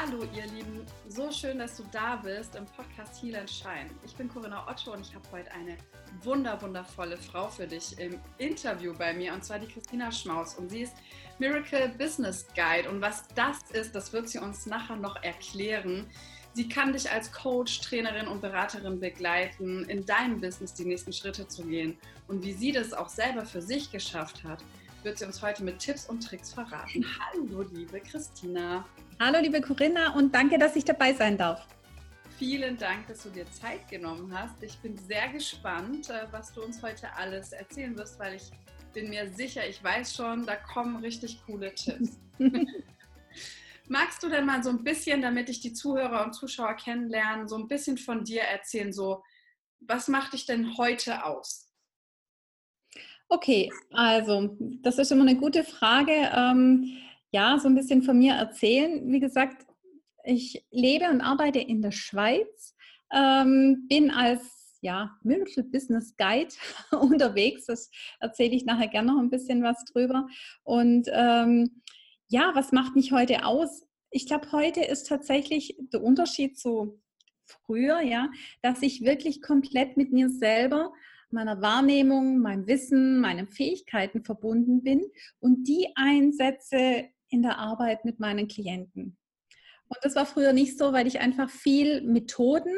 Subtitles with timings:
[0.00, 3.90] Hallo ihr Lieben, so schön, dass du da bist im Podcast Heal and Shine.
[4.06, 5.76] Ich bin Corinna Otto und ich habe heute eine
[6.22, 10.70] wunder wundervolle Frau für dich im Interview bei mir und zwar die Christina Schmaus und
[10.70, 10.92] sie ist
[11.40, 16.06] Miracle Business Guide und was das ist, das wird sie uns nachher noch erklären.
[16.52, 21.48] Sie kann dich als Coach, Trainerin und Beraterin begleiten, in deinem Business die nächsten Schritte
[21.48, 24.62] zu gehen und wie sie das auch selber für sich geschafft hat
[25.04, 27.06] wird sie uns heute mit Tipps und Tricks verraten.
[27.20, 28.84] Hallo, liebe Christina.
[29.20, 31.66] Hallo, liebe Corinna und danke, dass ich dabei sein darf.
[32.38, 34.62] Vielen Dank, dass du dir Zeit genommen hast.
[34.62, 38.52] Ich bin sehr gespannt, äh, was du uns heute alles erzählen wirst, weil ich
[38.94, 42.20] bin mir sicher, ich weiß schon, da kommen richtig coole Tipps.
[43.88, 47.56] Magst du denn mal so ein bisschen, damit ich die Zuhörer und Zuschauer kennenlernen, so
[47.56, 49.24] ein bisschen von dir erzählen, so
[49.80, 51.72] was macht dich denn heute aus?
[53.28, 56.12] Okay, also das ist immer eine gute Frage.
[56.32, 56.98] Ähm,
[57.30, 59.10] ja, so ein bisschen von mir erzählen.
[59.10, 59.66] Wie gesagt,
[60.24, 62.74] ich lebe und arbeite in der Schweiz,
[63.12, 66.54] ähm, bin als ja, Miracle Business Guide
[66.92, 67.66] unterwegs.
[67.66, 70.26] Das erzähle ich nachher gerne noch ein bisschen was drüber.
[70.62, 71.82] Und ähm,
[72.28, 73.86] ja, was macht mich heute aus?
[74.10, 77.00] Ich glaube, heute ist tatsächlich der Unterschied zu
[77.44, 78.30] früher, ja,
[78.62, 80.92] dass ich wirklich komplett mit mir selber
[81.30, 85.04] meiner Wahrnehmung, meinem Wissen, meinen Fähigkeiten verbunden bin
[85.40, 89.16] und die einsetze in der Arbeit mit meinen Klienten.
[89.88, 92.74] Und das war früher nicht so, weil ich einfach viel Methoden,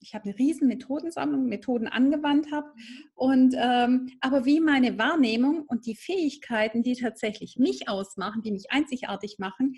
[0.00, 2.70] ich habe eine riesen Methodensammlung, Methoden angewandt habe.
[3.14, 8.70] Und ähm, aber wie meine Wahrnehmung und die Fähigkeiten, die tatsächlich mich ausmachen, die mich
[8.70, 9.76] einzigartig machen,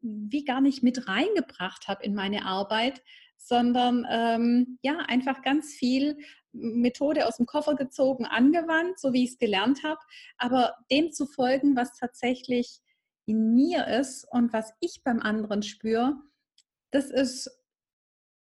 [0.00, 3.02] wie gar nicht mit reingebracht habe in meine Arbeit,
[3.36, 6.16] sondern ähm, ja, einfach ganz viel
[6.52, 10.00] Methode aus dem Koffer gezogen, angewandt, so wie ich es gelernt habe,
[10.36, 12.80] aber dem zu folgen, was tatsächlich
[13.30, 16.20] in mir ist und was ich beim anderen spüre,
[16.90, 17.48] das ist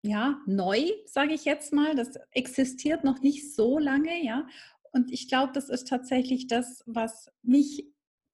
[0.01, 1.95] ja neu, sage ich jetzt mal.
[1.95, 4.47] Das existiert noch nicht so lange, ja.
[4.91, 7.85] Und ich glaube, das ist tatsächlich das, was mich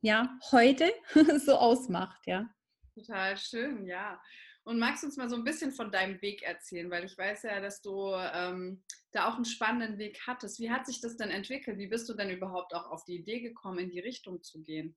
[0.02, 0.90] ja heute
[1.46, 2.50] so ausmacht, ja.
[2.94, 4.22] Total schön, ja.
[4.64, 6.90] Und magst du uns mal so ein bisschen von deinem Weg erzählen?
[6.90, 10.60] Weil ich weiß ja, dass du ähm, da auch einen spannenden Weg hattest.
[10.62, 11.78] Wie hat sich das denn entwickelt?
[11.78, 14.96] Wie bist du denn überhaupt auch auf die Idee gekommen, in die Richtung zu gehen?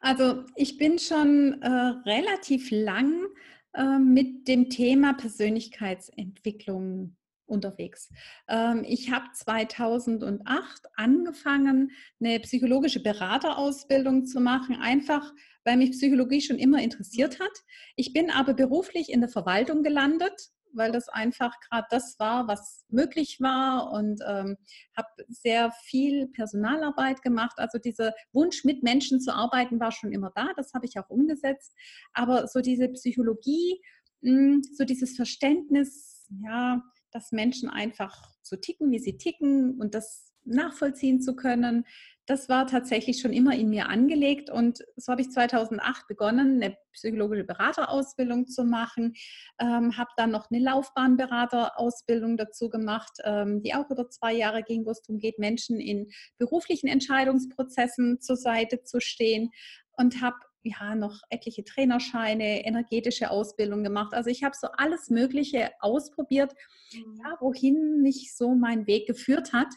[0.00, 3.26] Also ich bin schon äh, relativ lang
[3.74, 7.16] äh, mit dem Thema Persönlichkeitsentwicklung
[7.46, 8.10] unterwegs.
[8.48, 11.90] Ähm, ich habe 2008 angefangen,
[12.20, 15.32] eine psychologische Beraterausbildung zu machen, einfach
[15.64, 17.50] weil mich Psychologie schon immer interessiert hat.
[17.96, 22.84] Ich bin aber beruflich in der Verwaltung gelandet, weil das einfach gerade das war, was
[22.88, 24.56] möglich war und ähm,
[24.96, 27.58] habe sehr viel Personalarbeit gemacht.
[27.58, 30.48] Also dieser Wunsch, mit Menschen zu arbeiten, war schon immer da.
[30.56, 31.74] Das habe ich auch umgesetzt.
[32.12, 33.80] Aber so diese Psychologie,
[34.20, 36.82] mh, hm, so dieses Verständnis, ja,
[37.16, 41.86] dass Menschen einfach so ticken, wie sie ticken und das nachvollziehen zu können,
[42.26, 46.76] das war tatsächlich schon immer in mir angelegt und so habe ich 2008 begonnen, eine
[46.92, 49.14] psychologische Beraterausbildung zu machen,
[49.58, 54.84] ähm, habe dann noch eine Laufbahnberaterausbildung dazu gemacht, ähm, die auch über zwei Jahre ging,
[54.84, 59.50] wo es darum geht, Menschen in beruflichen Entscheidungsprozessen zur Seite zu stehen
[59.96, 64.14] und habe ja noch etliche Trainerscheine, energetische Ausbildung gemacht.
[64.14, 66.52] Also ich habe so alles Mögliche ausprobiert,
[66.92, 67.20] mhm.
[67.22, 69.68] ja, wohin mich so mein Weg geführt hat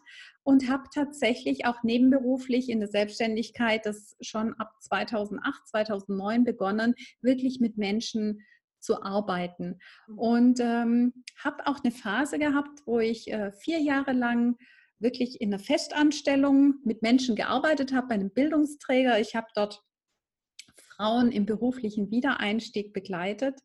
[0.44, 7.60] und habe tatsächlich auch nebenberuflich in der Selbstständigkeit das schon ab 2008, 2009 begonnen, wirklich
[7.60, 8.40] mit Menschen
[8.80, 9.80] zu arbeiten.
[10.08, 10.18] Mhm.
[10.18, 11.14] Und ähm,
[11.44, 14.58] habe auch eine Phase gehabt, wo ich äh, vier Jahre lang
[15.00, 19.20] wirklich in einer Festanstellung mit Menschen gearbeitet habe, bei einem Bildungsträger.
[19.20, 19.82] Ich habe dort
[21.00, 23.60] Frauen im beruflichen Wiedereinstieg begleitet.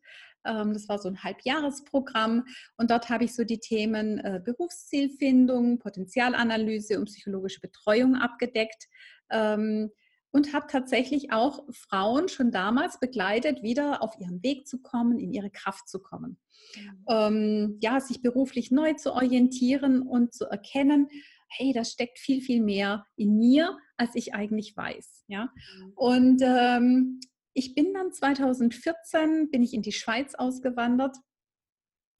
[0.45, 2.45] Ähm, das war so ein Halbjahresprogramm
[2.77, 8.87] und dort habe ich so die Themen äh, Berufszielfindung, Potenzialanalyse und psychologische Betreuung abgedeckt
[9.31, 9.91] ähm,
[10.31, 15.33] und habe tatsächlich auch Frauen schon damals begleitet, wieder auf ihren Weg zu kommen, in
[15.33, 16.37] ihre Kraft zu kommen.
[16.75, 17.05] Mhm.
[17.09, 21.09] Ähm, ja, sich beruflich neu zu orientieren und zu erkennen,
[21.57, 25.25] hey, da steckt viel, viel mehr in mir, als ich eigentlich weiß.
[25.27, 25.45] Ja?
[25.45, 25.91] Mhm.
[25.95, 27.19] Und ähm,
[27.53, 31.15] ich bin dann 2014 bin ich in die Schweiz ausgewandert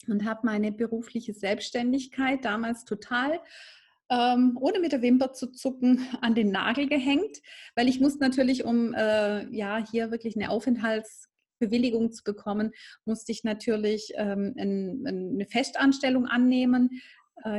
[0.08, 3.42] und habe meine berufliche Selbstständigkeit damals total
[4.10, 7.42] ähm, ohne mit der Wimper zu zucken an den Nagel gehängt,
[7.76, 12.72] weil ich musste natürlich, um äh, ja hier wirklich eine Aufenthaltsbewilligung zu bekommen,
[13.06, 17.02] musste ich natürlich ähm, ein, eine Festanstellung annehmen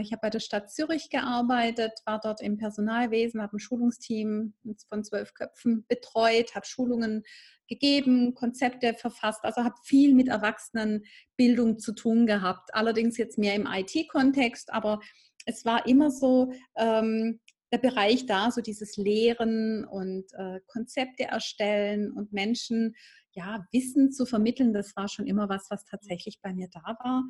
[0.01, 4.55] ich habe bei der Stadt Zürich gearbeitet, war dort im Personalwesen, habe ein Schulungsteam
[4.89, 7.23] von zwölf Köpfen betreut, habe Schulungen
[7.69, 12.75] gegeben, Konzepte verfasst, also habe viel mit Erwachsenenbildung zu tun gehabt.
[12.75, 15.01] Allerdings jetzt mehr im IT-Kontext, aber
[15.45, 17.41] es war immer so ähm,
[17.73, 22.95] der Bereich da, so dieses Lehren und äh, Konzepte erstellen und Menschen
[23.33, 24.73] ja Wissen zu vermitteln.
[24.73, 27.25] Das war schon immer was, was tatsächlich bei mir da war.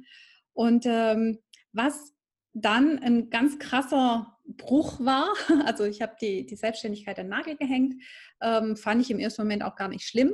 [0.53, 1.39] Und ähm,
[1.73, 2.15] was
[2.59, 5.29] dann ein ganz krasser Bruch war,
[5.67, 8.03] also ich habe die, die Selbstständigkeit an Nagel gehängt,
[8.41, 10.33] ähm, fand ich im ersten Moment auch gar nicht schlimm,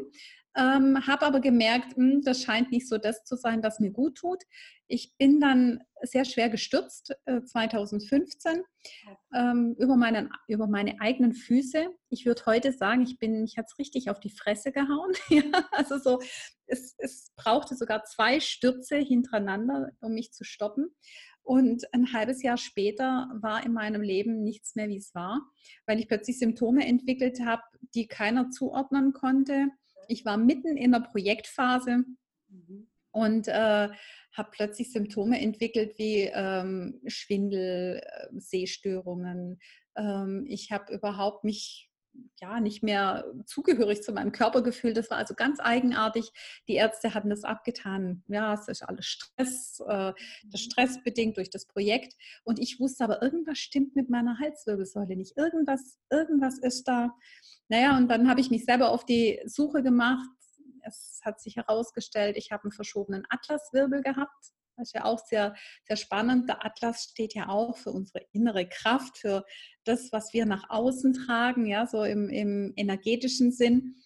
[0.56, 3.90] ähm, habe aber gemerkt, mh, hm, das scheint nicht so das zu sein, was mir
[3.90, 4.42] gut tut.
[4.86, 8.62] Ich bin dann sehr schwer gestürzt, äh, 2015,
[9.34, 11.88] ähm, über, meinen, über meine eigenen Füße.
[12.10, 15.12] Ich würde heute sagen, ich bin, ich hatte es richtig auf die Fresse gehauen.
[15.72, 16.20] also so,
[16.66, 20.94] es, es brauchte sogar zwei Stürze hintereinander, um mich zu stoppen.
[21.42, 25.40] Und ein halbes Jahr später war in meinem Leben nichts mehr, wie es war,
[25.86, 27.62] weil ich plötzlich Symptome entwickelt habe,
[27.94, 29.68] die keiner zuordnen konnte.
[30.08, 32.04] Ich war mitten in der Projektphase
[32.48, 32.88] mhm.
[33.10, 33.88] und äh,
[34.34, 39.58] habe plötzlich Symptome entwickelt wie ähm, Schwindel, äh, Sehstörungen.
[39.96, 41.91] Ähm, ich habe überhaupt mich
[42.40, 44.92] ja, nicht mehr zugehörig zu meinem Körpergefühl.
[44.92, 46.30] Das war also ganz eigenartig.
[46.68, 48.24] Die Ärzte hatten das abgetan.
[48.28, 50.14] Ja, es ist alles Stress, äh, der
[50.44, 50.56] mhm.
[50.56, 52.14] Stress bedingt durch das Projekt.
[52.44, 55.36] Und ich wusste aber, irgendwas stimmt mit meiner Halswirbelsäule nicht.
[55.36, 57.14] Irgendwas, irgendwas ist da.
[57.68, 60.28] Naja, und dann habe ich mich selber auf die Suche gemacht.
[60.84, 64.52] Es hat sich herausgestellt, ich habe einen verschobenen Atlaswirbel gehabt.
[64.76, 65.54] Das ist ja auch sehr,
[65.86, 66.48] sehr spannend.
[66.48, 69.44] Der Atlas steht ja auch für unsere innere Kraft, für
[69.84, 73.96] das, was wir nach außen tragen, ja, so im, im energetischen Sinn.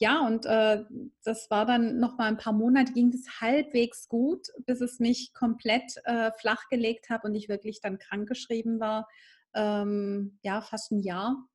[0.00, 0.84] Ja, und äh,
[1.24, 5.32] das war dann noch mal ein paar Monate, ging es halbwegs gut, bis es mich
[5.34, 9.08] komplett äh, flachgelegt hat und ich wirklich dann krankgeschrieben war.
[9.54, 11.48] Ähm, ja, fast ein Jahr,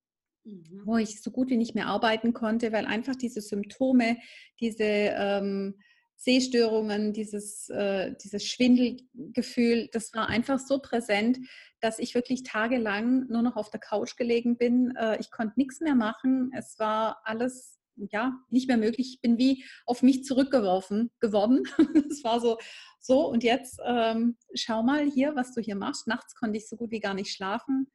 [0.43, 0.81] mhm.
[0.83, 4.17] wo ich so gut wie nicht mehr arbeiten konnte, weil einfach diese Symptome,
[4.59, 5.79] diese ähm,
[6.23, 11.39] Sehstörungen, dieses, äh, dieses Schwindelgefühl, das war einfach so präsent,
[11.81, 14.95] dass ich wirklich tagelang nur noch auf der Couch gelegen bin.
[14.95, 16.51] Äh, ich konnte nichts mehr machen.
[16.57, 19.15] Es war alles ja nicht mehr möglich.
[19.15, 21.63] Ich bin wie auf mich zurückgeworfen geworden.
[22.09, 22.57] Es war so,
[22.99, 26.07] so und jetzt ähm, schau mal hier, was du hier machst.
[26.07, 27.87] Nachts konnte ich so gut wie gar nicht schlafen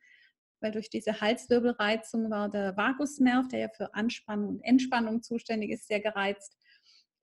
[0.60, 5.86] weil durch diese Halswirbelreizung war der Vagusnerv, der ja für Anspannung und Entspannung zuständig ist,
[5.86, 6.56] sehr gereizt.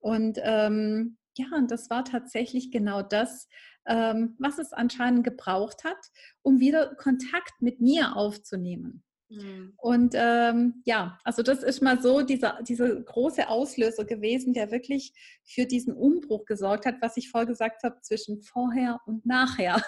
[0.06, 3.48] Und ähm, ja, und das war tatsächlich genau das,
[3.88, 5.98] ähm, was es anscheinend gebraucht hat,
[6.42, 9.02] um wieder Kontakt mit mir aufzunehmen.
[9.28, 9.72] Mhm.
[9.78, 15.12] Und ähm, ja, also das ist mal so dieser, dieser große Auslöser gewesen, der wirklich
[15.44, 19.82] für diesen Umbruch gesorgt hat, was ich vorher gesagt habe, zwischen vorher und nachher.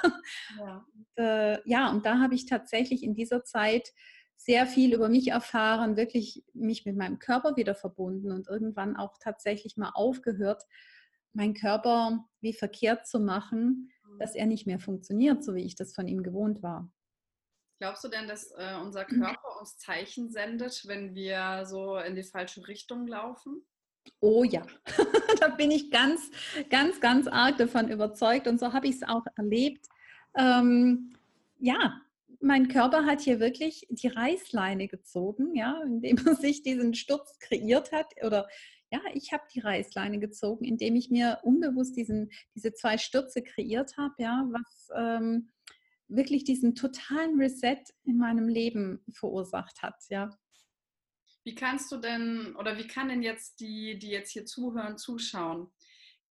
[0.59, 3.93] Ja, und, äh, ja, und da habe ich tatsächlich in dieser Zeit
[4.39, 9.19] sehr viel über mich erfahren, wirklich mich mit meinem Körper wieder verbunden und irgendwann auch
[9.21, 10.63] tatsächlich mal aufgehört,
[11.33, 15.95] meinen Körper wie verkehrt zu machen, dass er nicht mehr funktioniert, so wie ich das
[15.95, 16.91] von ihm gewohnt war.
[17.81, 22.25] Glaubst du denn, dass äh, unser Körper uns Zeichen sendet, wenn wir so in die
[22.25, 23.65] falsche Richtung laufen?
[24.21, 24.67] Oh ja,
[25.41, 26.31] da bin ich ganz,
[26.71, 29.87] ganz, ganz arg davon überzeugt und so habe ich es auch erlebt.
[30.37, 31.15] Ähm,
[31.59, 32.01] ja,
[32.41, 37.93] mein Körper hat hier wirklich die Reißleine gezogen, ja, indem er sich diesen Sturz kreiert
[37.93, 38.13] hat.
[38.25, 38.49] Oder
[38.91, 43.97] ja, ich habe die Reißleine gezogen, indem ich mir unbewusst diesen, diese zwei Stürze kreiert
[43.97, 45.53] habe, ja, was ähm,
[46.09, 50.31] wirklich diesen totalen Reset in meinem Leben verursacht hat, ja.
[51.45, 55.71] Wie kannst du denn oder wie kann denn jetzt die, die jetzt hier zuhören, zuschauen,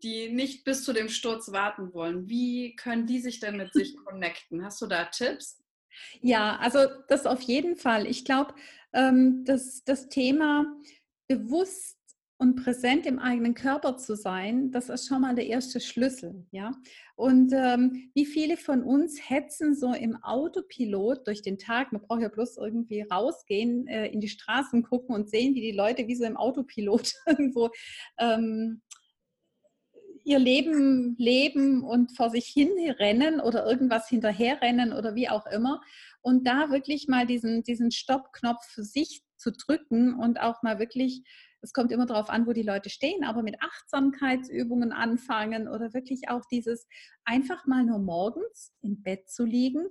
[0.03, 3.95] die nicht bis zu dem Sturz warten wollen, wie können die sich denn mit sich
[4.05, 4.63] connecten?
[4.63, 5.63] Hast du da Tipps?
[6.21, 8.07] Ja, also das auf jeden Fall.
[8.07, 8.53] Ich glaube,
[8.93, 10.65] ähm, dass das Thema
[11.27, 11.97] bewusst
[12.39, 16.71] und präsent im eigenen Körper zu sein, das ist schon mal der erste Schlüssel, ja.
[17.15, 21.91] Und ähm, wie viele von uns hetzen so im Autopilot durch den Tag?
[21.91, 25.71] Man braucht ja bloß irgendwie rausgehen, äh, in die Straßen gucken und sehen, wie die
[25.71, 27.71] Leute wie so im Autopilot irgendwo
[28.19, 28.81] ähm,
[30.27, 32.69] ihr Leben leben und vor sich hin
[32.99, 35.81] rennen oder irgendwas hinterherrennen oder wie auch immer.
[36.21, 41.23] Und da wirklich mal diesen, diesen Stoppknopf für sich zu drücken und auch mal wirklich,
[41.61, 46.27] es kommt immer darauf an, wo die Leute stehen, aber mit Achtsamkeitsübungen anfangen oder wirklich
[46.27, 46.87] auch dieses
[47.23, 49.87] einfach mal nur morgens im Bett zu liegen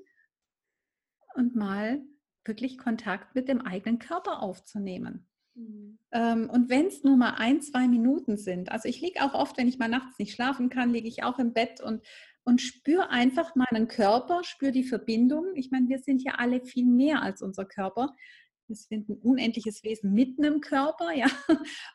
[1.34, 2.02] und mal
[2.44, 5.26] wirklich Kontakt mit dem eigenen Körper aufzunehmen.
[5.56, 5.98] Mhm.
[6.12, 9.58] Ähm, und wenn es nur mal ein, zwei Minuten sind, also ich liege auch oft,
[9.58, 12.02] wenn ich mal nachts nicht schlafen kann, liege ich auch im Bett und
[12.46, 15.46] und spür einfach meinen Körper, spür die Verbindung.
[15.56, 18.14] Ich meine, wir sind ja alle viel mehr als unser Körper.
[18.68, 21.26] Wir sind ein unendliches Wesen mitten im Körper, ja.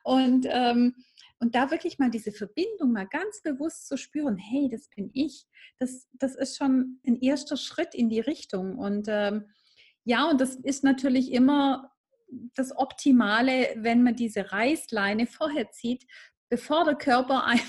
[0.04, 0.94] Und, ähm,
[1.40, 5.46] und da wirklich mal diese Verbindung mal ganz bewusst zu spüren, hey, das bin ich,
[5.80, 8.78] das, das ist schon ein erster Schritt in die Richtung.
[8.78, 9.46] Und ähm,
[10.04, 11.91] ja, und das ist natürlich immer
[12.56, 16.06] das Optimale, wenn man diese Reißleine vorher zieht,
[16.50, 17.62] bevor der Körper einem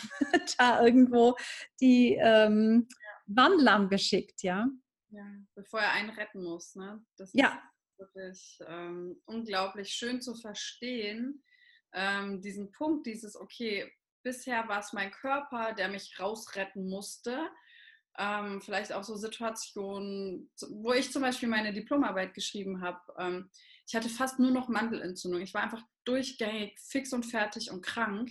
[0.59, 1.37] da irgendwo
[1.81, 2.89] die ähm,
[3.27, 4.67] Warnlampe schickt, ja.
[5.11, 6.75] Ja, bevor er einen retten muss.
[6.75, 7.05] Ne?
[7.17, 7.63] Das ja.
[7.91, 11.43] ist wirklich ähm, unglaublich schön zu verstehen,
[11.93, 13.91] ähm, diesen Punkt, dieses, okay,
[14.23, 17.51] bisher war es mein Körper, der mich rausretten musste.
[18.19, 23.01] Ähm, vielleicht auch so Situationen, wo ich zum Beispiel meine Diplomarbeit geschrieben habe.
[23.19, 23.51] Ähm,
[23.93, 25.43] ich hatte fast nur noch Mandelentzündung.
[25.43, 28.31] Ich war einfach durchgängig fix und fertig und krank.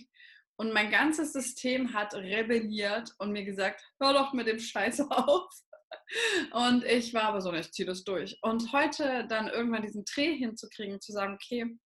[0.56, 5.48] Und mein ganzes System hat rebelliert und mir gesagt, hör doch mit dem Scheiß auf.
[6.50, 8.40] Und ich war aber so, ich ziehe das durch.
[8.42, 11.78] Und heute dann irgendwann diesen Dreh hinzukriegen, zu sagen, okay,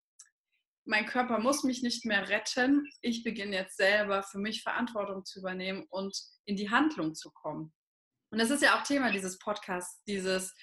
[0.87, 2.89] mein Körper muss mich nicht mehr retten.
[3.03, 6.17] Ich beginne jetzt selber für mich Verantwortung zu übernehmen und
[6.47, 7.75] in die Handlung zu kommen.
[8.31, 10.55] Und das ist ja auch Thema dieses Podcasts, dieses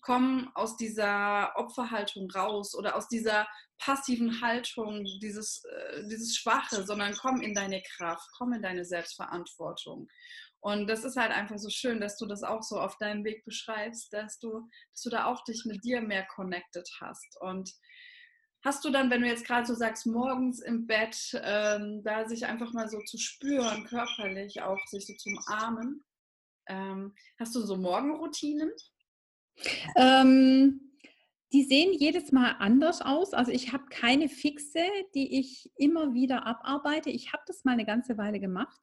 [0.00, 3.46] Kommen aus dieser Opferhaltung raus oder aus dieser
[3.78, 10.08] passiven Haltung, dieses, äh, dieses Schwache, sondern komm in deine Kraft, komm in deine Selbstverantwortung.
[10.60, 13.44] Und das ist halt einfach so schön, dass du das auch so auf deinem Weg
[13.44, 17.40] beschreibst, dass du, dass du da auch dich mit dir mehr connected hast.
[17.40, 17.72] Und
[18.62, 22.44] hast du dann, wenn du jetzt gerade so sagst, morgens im Bett, ähm, da sich
[22.44, 26.04] einfach mal so zu spüren, körperlich auch sich so zum Armen,
[26.68, 28.70] ähm, hast du so Morgenroutinen?
[29.96, 30.90] Ähm,
[31.52, 33.34] die sehen jedes Mal anders aus.
[33.34, 37.10] Also ich habe keine fixe, die ich immer wieder abarbeite.
[37.10, 38.78] Ich habe das mal eine ganze Weile gemacht,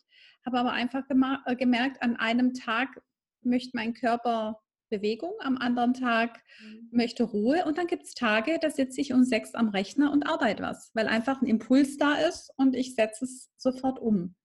[0.46, 1.04] habe aber einfach
[1.46, 3.02] äh, gemerkt, an einem Tag
[3.42, 4.60] möchte mein Körper
[4.90, 6.90] Bewegung, am anderen Tag mhm.
[6.92, 10.24] möchte Ruhe und dann gibt es Tage, da sitze ich um sechs am Rechner und
[10.24, 14.36] arbeite was, weil einfach ein Impuls da ist und ich setze es sofort um.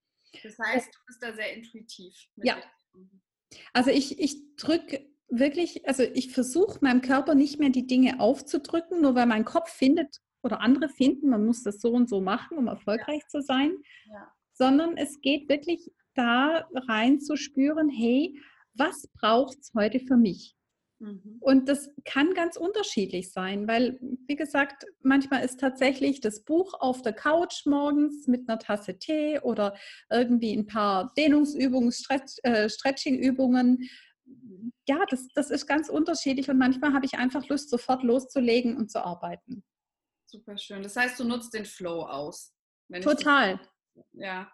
[0.42, 2.14] Das heißt, du bist da sehr intuitiv.
[2.42, 2.56] ja.
[3.74, 9.00] Also ich, ich drücke wirklich, also ich versuche meinem Körper nicht mehr die Dinge aufzudrücken,
[9.00, 12.58] nur weil mein Kopf findet oder andere finden, man muss das so und so machen,
[12.58, 13.28] um erfolgreich ja.
[13.28, 13.72] zu sein,
[14.10, 14.32] ja.
[14.52, 18.38] sondern es geht wirklich da rein zu spüren, hey,
[18.74, 20.54] was braucht es heute für mich?
[20.98, 21.38] Mhm.
[21.40, 27.02] Und das kann ganz unterschiedlich sein, weil, wie gesagt, manchmal ist tatsächlich das Buch auf
[27.02, 29.76] der Couch morgens mit einer Tasse Tee oder
[30.10, 33.88] irgendwie ein paar Dehnungsübungen, Stretch, äh, Stretchingübungen
[34.88, 38.90] ja, das, das ist ganz unterschiedlich und manchmal habe ich einfach Lust, sofort loszulegen und
[38.90, 39.64] zu arbeiten.
[40.26, 40.82] Super schön.
[40.82, 42.54] Das heißt, du nutzt den Flow aus.
[43.02, 43.60] Total.
[43.94, 44.50] Das, ja.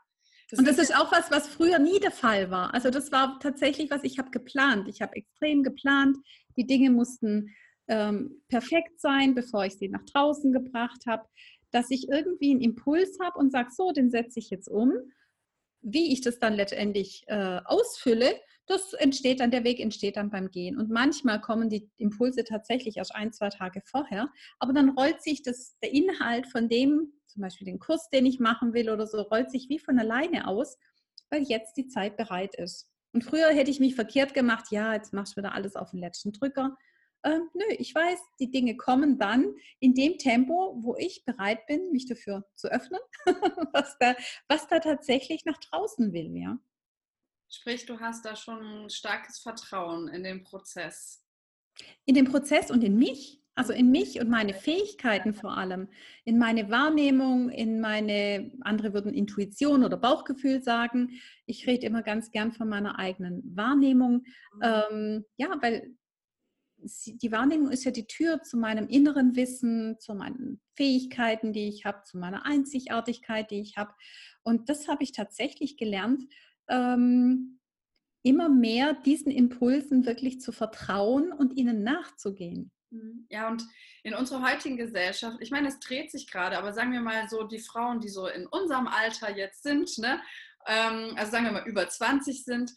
[0.50, 2.72] Das und das ist auch was, was früher nie der Fall war.
[2.74, 4.88] Also das war tatsächlich was, ich habe geplant.
[4.88, 6.16] Ich habe extrem geplant.
[6.56, 7.54] Die Dinge mussten
[7.86, 11.26] ähm, perfekt sein, bevor ich sie nach draußen gebracht habe.
[11.70, 14.92] Dass ich irgendwie einen Impuls habe und sage, so, den setze ich jetzt um.
[15.80, 20.50] Wie ich das dann letztendlich äh, ausfülle, das entsteht dann, der Weg entsteht dann beim
[20.50, 20.78] Gehen.
[20.78, 25.42] Und manchmal kommen die Impulse tatsächlich erst ein, zwei Tage vorher, aber dann rollt sich
[25.42, 29.22] das, der Inhalt von dem, zum Beispiel den Kurs, den ich machen will oder so,
[29.22, 30.76] rollt sich wie von alleine aus,
[31.30, 32.88] weil jetzt die Zeit bereit ist.
[33.12, 36.00] Und früher hätte ich mich verkehrt gemacht, ja, jetzt machst du wieder alles auf den
[36.00, 36.76] letzten Drücker.
[37.24, 41.90] Ähm, nö, ich weiß, die Dinge kommen dann in dem Tempo, wo ich bereit bin,
[41.90, 43.00] mich dafür zu öffnen,
[43.72, 44.14] was, da,
[44.46, 46.58] was da tatsächlich nach draußen will, ja.
[47.50, 51.24] Sprich, du hast da schon ein starkes Vertrauen in den Prozess.
[52.04, 53.42] In den Prozess und in mich.
[53.54, 55.88] Also in mich und meine Fähigkeiten vor allem,
[56.24, 61.20] in meine Wahrnehmung, in meine, andere würden Intuition oder Bauchgefühl sagen.
[61.44, 64.24] Ich rede immer ganz gern von meiner eigenen Wahrnehmung.
[64.54, 64.62] Mhm.
[64.62, 65.92] Ähm, ja, weil
[66.80, 71.84] die Wahrnehmung ist ja die Tür zu meinem inneren Wissen, zu meinen Fähigkeiten, die ich
[71.84, 73.92] habe, zu meiner Einzigartigkeit, die ich habe.
[74.44, 76.22] Und das habe ich tatsächlich gelernt,
[76.68, 77.60] ähm,
[78.22, 82.70] immer mehr diesen Impulsen wirklich zu vertrauen und ihnen nachzugehen.
[82.90, 83.26] Mhm.
[83.30, 83.64] Ja, und
[84.02, 87.44] in unserer heutigen Gesellschaft, ich meine, es dreht sich gerade, aber sagen wir mal so,
[87.44, 90.20] die Frauen, die so in unserem Alter jetzt sind, ne,
[90.66, 92.72] ähm, also sagen wir mal über 20 sind,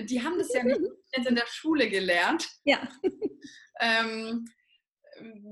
[0.00, 0.80] die haben das ja nicht
[1.16, 2.48] jetzt in der Schule gelernt.
[2.64, 2.88] Ja.
[3.80, 4.46] ähm,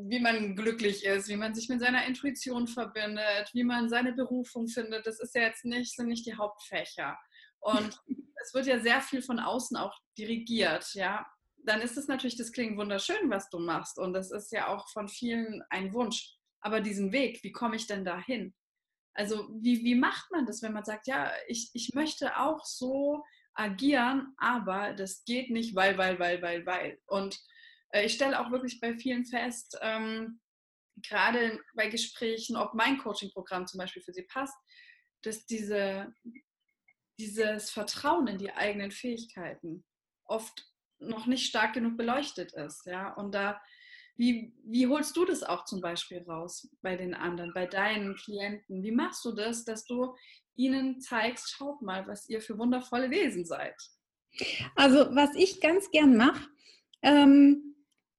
[0.09, 4.69] wie man glücklich ist, wie man sich mit seiner Intuition verbindet, wie man seine Berufung
[4.69, 5.07] findet.
[5.07, 7.19] Das ist ja jetzt nicht, sind nicht die Hauptfächer.
[7.61, 8.01] Und
[8.43, 11.27] es wird ja sehr viel von außen auch dirigiert, ja.
[11.63, 13.99] Dann ist es natürlich, das klingt wunderschön, was du machst.
[13.99, 16.37] Und das ist ja auch von vielen ein Wunsch.
[16.63, 18.55] Aber diesen Weg, wie komme ich denn dahin?
[19.15, 23.23] Also wie, wie macht man das, wenn man sagt, ja, ich, ich möchte auch so
[23.55, 26.99] agieren, aber das geht nicht, weil, weil, weil, weil, weil.
[27.07, 27.39] Und
[27.91, 30.41] äh, ich stelle auch wirklich bei vielen fest, ähm,
[30.97, 34.57] gerade bei Gesprächen, ob mein Coaching-Programm zum Beispiel für sie passt,
[35.23, 36.15] dass diese,
[37.21, 39.85] dieses Vertrauen in die eigenen Fähigkeiten
[40.25, 40.67] oft
[40.99, 42.87] noch nicht stark genug beleuchtet ist.
[42.87, 43.13] Ja?
[43.15, 43.61] Und da,
[44.17, 48.83] wie, wie holst du das auch zum Beispiel raus bei den anderen, bei deinen Klienten?
[48.83, 50.15] Wie machst du das, dass du
[50.57, 53.77] ihnen zeigst, schaut mal, was ihr für wundervolle Wesen seid?
[54.77, 56.49] Also, was ich ganz gern mache,
[57.03, 57.75] ähm,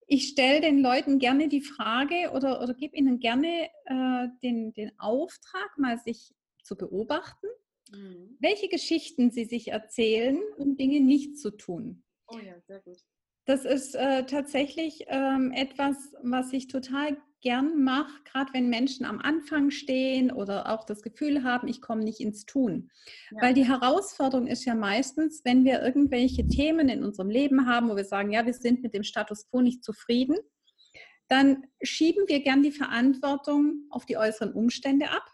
[0.08, 4.92] ich stelle den Leuten gerne die Frage oder, oder gebe ihnen gerne äh, den, den
[5.00, 7.48] Auftrag, mal sich zu beobachten,
[7.92, 8.38] mhm.
[8.40, 12.04] welche Geschichten sie sich erzählen, um Dinge nicht zu tun.
[12.28, 12.98] Oh ja, sehr gut.
[13.46, 19.20] Das ist äh, tatsächlich ähm, etwas, was ich total gern mache, gerade wenn Menschen am
[19.20, 22.92] Anfang stehen oder auch das Gefühl haben, ich komme nicht ins Tun.
[23.32, 23.42] Ja.
[23.42, 27.96] Weil die Herausforderung ist ja meistens, wenn wir irgendwelche Themen in unserem Leben haben, wo
[27.96, 30.38] wir sagen, ja, wir sind mit dem Status quo nicht zufrieden,
[31.28, 35.26] dann schieben wir gern die Verantwortung auf die äußeren Umstände ab,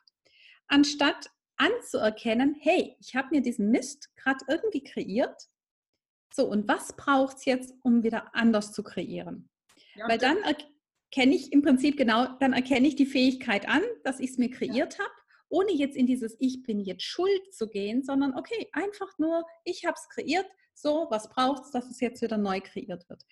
[0.67, 5.49] anstatt anzuerkennen, hey, ich habe mir diesen Mist gerade irgendwie kreiert.
[6.33, 9.49] So, und was braucht es jetzt, um wieder anders zu kreieren?
[9.95, 10.37] Ja, Weil dann
[11.11, 14.49] kenne ich im Prinzip genau, dann erkenne ich die Fähigkeit an, dass ich es mir
[14.51, 15.03] kreiert ja.
[15.03, 15.13] habe,
[15.49, 19.85] ohne jetzt in dieses Ich bin jetzt schuld zu gehen, sondern okay, einfach nur, ich
[19.85, 23.23] habe es kreiert, so, was braucht es, dass es jetzt wieder neu kreiert wird.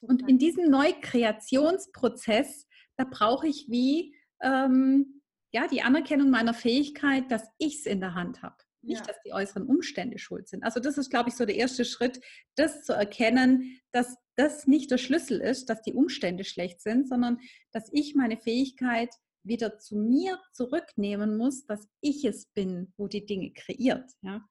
[0.00, 5.21] Und in diesem Neukreationsprozess, da brauche ich wie ähm,
[5.52, 8.56] ja, die Anerkennung meiner Fähigkeit, dass ich es in der Hand habe.
[8.84, 9.06] Nicht, ja.
[9.06, 10.64] dass die äußeren Umstände schuld sind.
[10.64, 12.20] Also das ist, glaube ich, so der erste Schritt,
[12.56, 17.38] das zu erkennen, dass das nicht der Schlüssel ist, dass die Umstände schlecht sind, sondern
[17.70, 19.10] dass ich meine Fähigkeit
[19.44, 24.10] wieder zu mir zurücknehmen muss, dass ich es bin, wo die Dinge kreiert.
[24.22, 24.44] Ja?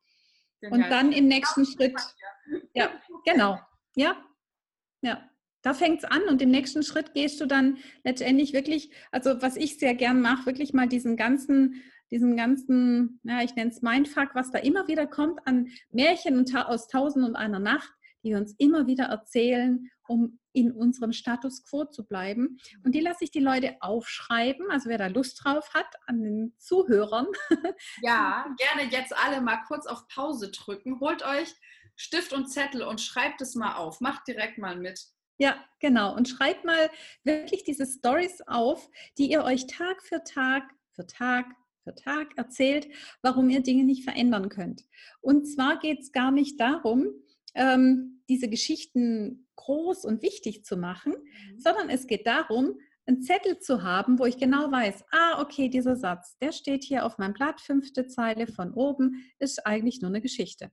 [0.69, 1.99] Und dann im nächsten Schritt,
[2.73, 3.59] ja, genau,
[3.95, 4.23] ja,
[5.01, 5.27] ja.
[5.61, 9.57] Da fängt es an und im nächsten Schritt gehst du dann letztendlich wirklich, also was
[9.57, 14.31] ich sehr gern mache, wirklich mal diesen ganzen diesen ganzen, ja, ich nenne es Mindfuck,
[14.35, 17.89] was da immer wieder kommt an Märchen aus Tausend und einer Nacht,
[18.23, 22.57] die wir uns immer wieder erzählen, um in unserem Status quo zu bleiben.
[22.83, 26.55] Und die lasse ich die Leute aufschreiben, also wer da Lust drauf hat, an den
[26.57, 27.27] Zuhörern.
[28.01, 30.99] Ja, gerne jetzt alle mal kurz auf Pause drücken.
[30.99, 31.55] Holt euch
[31.95, 34.01] Stift und Zettel und schreibt es mal auf.
[34.01, 34.99] Macht direkt mal mit.
[35.41, 36.15] Ja, genau.
[36.15, 36.91] Und schreibt mal
[37.23, 41.47] wirklich diese Stories auf, die ihr euch Tag für Tag für Tag
[41.83, 42.87] für Tag erzählt,
[43.23, 44.83] warum ihr Dinge nicht verändern könnt.
[45.19, 47.07] Und zwar geht es gar nicht darum,
[47.55, 51.59] ähm, diese Geschichten groß und wichtig zu machen, mhm.
[51.59, 52.77] sondern es geht darum,
[53.07, 57.03] einen Zettel zu haben, wo ich genau weiß, ah, okay, dieser Satz, der steht hier
[57.03, 60.71] auf meinem Blatt, fünfte Zeile von oben, ist eigentlich nur eine Geschichte.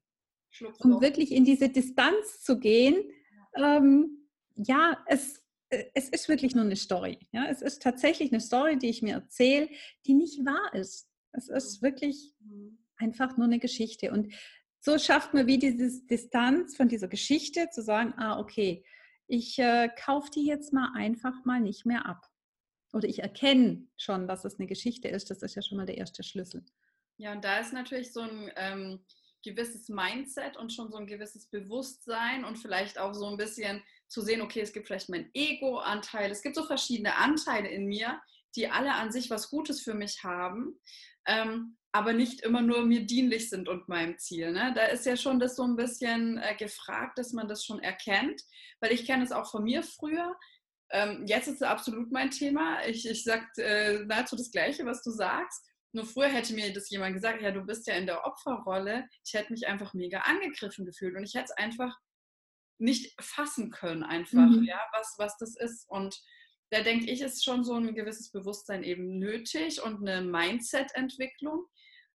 [0.81, 2.97] Um wirklich in diese Distanz zu gehen,
[3.57, 4.18] ähm,
[4.59, 7.19] ja, es äh, es ist wirklich nur eine Story.
[7.33, 7.47] Ja?
[7.49, 9.69] Es ist tatsächlich eine Story, die ich mir erzähle,
[10.07, 11.09] die nicht wahr ist.
[11.33, 12.79] Es ist wirklich mhm.
[12.97, 14.11] einfach nur eine Geschichte.
[14.13, 14.33] Und
[14.81, 18.85] so schafft man wie diese Distanz von dieser Geschichte zu sagen, ah, okay,
[19.27, 22.27] ich äh, kaufe die jetzt mal einfach mal nicht mehr ab.
[22.95, 25.31] Oder ich erkenne schon, dass es eine Geschichte ist.
[25.31, 26.65] Das ist ja schon mal der erste Schlüssel.
[27.19, 29.05] Ja, und da ist natürlich so ein ähm,
[29.49, 34.21] gewisses Mindset und schon so ein gewisses Bewusstsein und vielleicht auch so ein bisschen zu
[34.23, 38.21] sehen, okay, es gibt vielleicht mein Ego-Anteil, es gibt so verschiedene Anteile in mir,
[38.57, 40.79] die alle an sich was Gutes für mich haben,
[41.27, 44.53] ähm, aber nicht immer nur mir dienlich sind und meinem Ziel.
[44.53, 44.73] Ne?
[44.75, 48.43] Da ist ja schon das so ein bisschen äh, gefragt, dass man das schon erkennt,
[48.81, 50.37] weil ich kenne es auch von mir früher.
[50.91, 52.85] Ähm, jetzt ist es absolut mein Thema.
[52.87, 55.65] Ich, ich sage äh, nahezu das Gleiche, was du sagst.
[55.99, 59.09] Nur früher hätte mir das jemand gesagt, ja, du bist ja in der Opferrolle.
[59.27, 61.93] Ich hätte mich einfach mega angegriffen gefühlt und ich hätte es einfach
[62.79, 64.63] nicht fassen können, einfach, mhm.
[64.63, 65.91] ja, was, was das ist.
[65.91, 66.17] Und
[66.71, 71.67] da denke ich, ist schon so ein gewisses Bewusstsein eben nötig und eine Mindset-Entwicklung.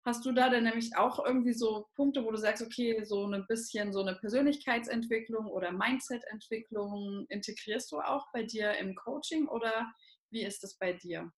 [0.05, 3.45] Hast du da denn nämlich auch irgendwie so Punkte, wo du sagst, okay, so ein
[3.47, 9.91] bisschen so eine Persönlichkeitsentwicklung oder Mindset-Entwicklung integrierst du auch bei dir im Coaching oder
[10.29, 11.33] wie ist das bei dir?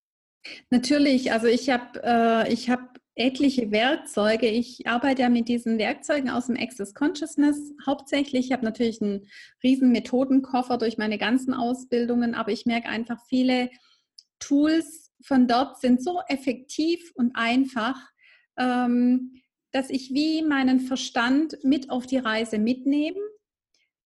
[0.70, 4.46] Natürlich, also ich habe äh, hab etliche Werkzeuge.
[4.46, 8.46] Ich arbeite ja mit diesen Werkzeugen aus dem Access Consciousness hauptsächlich.
[8.46, 9.26] Ich habe natürlich einen
[9.62, 13.70] riesen Methodenkoffer durch meine ganzen Ausbildungen, aber ich merke einfach, viele
[14.38, 17.98] Tools von dort sind so effektiv und einfach,
[18.58, 19.40] ähm,
[19.72, 23.18] dass ich wie meinen Verstand mit auf die Reise mitnehme.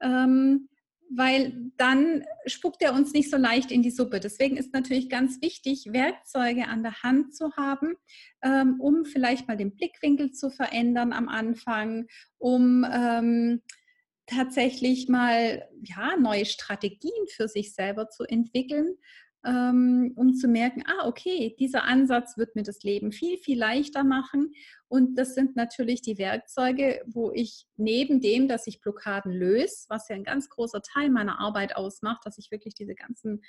[0.00, 0.68] Ähm,
[1.10, 4.20] weil dann spuckt er uns nicht so leicht in die Suppe.
[4.20, 7.94] Deswegen ist natürlich ganz wichtig, Werkzeuge an der Hand zu haben,
[8.42, 12.06] ähm, um vielleicht mal den Blickwinkel zu verändern am Anfang,
[12.38, 13.60] um ähm,
[14.26, 18.96] tatsächlich mal ja, neue Strategien für sich selber zu entwickeln,
[19.44, 24.04] ähm, um zu merken, ah, okay, dieser Ansatz wird mir das Leben viel, viel leichter
[24.04, 24.52] machen.
[24.88, 30.08] Und das sind natürlich die Werkzeuge, wo ich neben dem, dass ich Blockaden löse, was
[30.08, 33.42] ja ein ganz großer Teil meiner Arbeit ausmacht, dass ich wirklich diese ganzen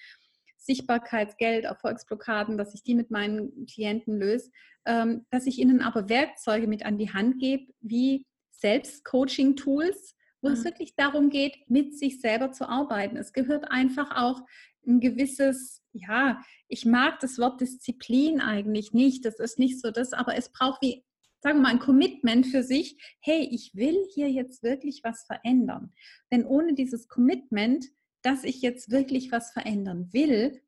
[0.57, 4.51] Sichtbarkeits-, Geld-, Erfolgsblockaden, dass ich die mit meinen Klienten löse,
[4.85, 10.53] ähm, dass ich ihnen aber Werkzeuge mit an die Hand gebe, wie Selbst-Coaching-Tools, wo mhm.
[10.53, 13.17] es wirklich darum geht, mit sich selber zu arbeiten.
[13.17, 14.41] Es gehört einfach auch
[14.85, 20.13] ein gewisses, ja, ich mag das Wort Disziplin eigentlich nicht, das ist nicht so das,
[20.13, 21.03] aber es braucht wie,
[21.41, 25.93] sagen wir mal, ein Commitment für sich, hey, ich will hier jetzt wirklich was verändern.
[26.31, 27.85] Denn ohne dieses Commitment,
[28.21, 30.61] dass ich jetzt wirklich was verändern will,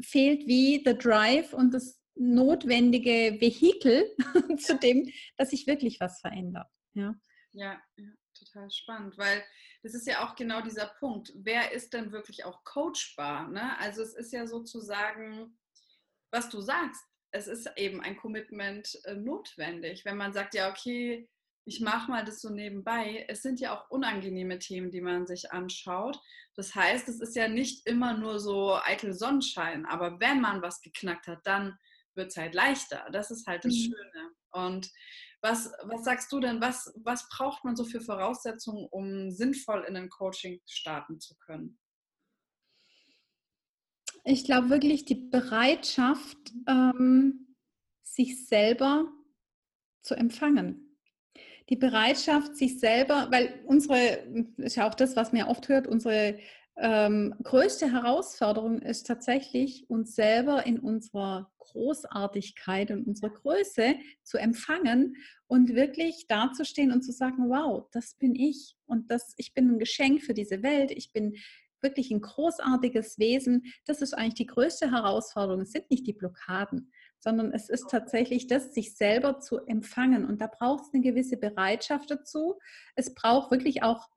[0.00, 4.14] fehlt wie der Drive und das notwendige Vehikel
[4.58, 6.66] zu dem, dass ich wirklich was verändere.
[6.94, 7.14] Ja,
[7.52, 8.06] ja, ja
[8.38, 9.44] total spannend, weil
[9.82, 11.32] das ist ja auch genau dieser Punkt.
[11.36, 13.48] Wer ist denn wirklich auch coachbar?
[13.48, 13.78] Ne?
[13.78, 15.58] Also es ist ja sozusagen,
[16.30, 20.04] was du sagst, es ist eben ein Commitment äh, notwendig.
[20.04, 21.28] Wenn man sagt, ja, okay,
[21.66, 23.26] ich mache mal das so nebenbei.
[23.28, 26.18] Es sind ja auch unangenehme Themen, die man sich anschaut.
[26.54, 30.80] Das heißt, es ist ja nicht immer nur so eitel Sonnenschein, aber wenn man was
[30.80, 31.76] geknackt hat, dann
[32.14, 33.08] wird es halt leichter.
[33.12, 33.92] Das ist halt das mhm.
[33.92, 34.30] Schöne.
[34.52, 34.90] Und
[35.42, 39.96] was, was sagst du denn, was, was braucht man so für Voraussetzungen, um sinnvoll in
[39.96, 41.78] ein Coaching starten zu können?
[44.24, 47.54] Ich glaube wirklich die Bereitschaft, ähm,
[48.02, 49.12] sich selber
[50.02, 50.98] zu empfangen.
[51.68, 56.38] Die Bereitschaft, sich selber, weil unsere, ist ja auch das, was man oft hört, unsere
[56.78, 65.16] ähm, größte Herausforderung ist tatsächlich, uns selber in unserer Großartigkeit und unserer Größe zu empfangen
[65.46, 69.78] und wirklich dazustehen und zu sagen, wow, das bin ich und das, ich bin ein
[69.78, 71.36] Geschenk für diese Welt, ich bin
[71.80, 73.72] wirklich ein großartiges Wesen.
[73.84, 75.62] Das ist eigentlich die größte Herausforderung.
[75.62, 80.24] Es sind nicht die Blockaden, sondern es ist tatsächlich das, sich selber zu empfangen.
[80.24, 82.58] Und da braucht es eine gewisse Bereitschaft dazu.
[82.94, 84.08] Es braucht wirklich auch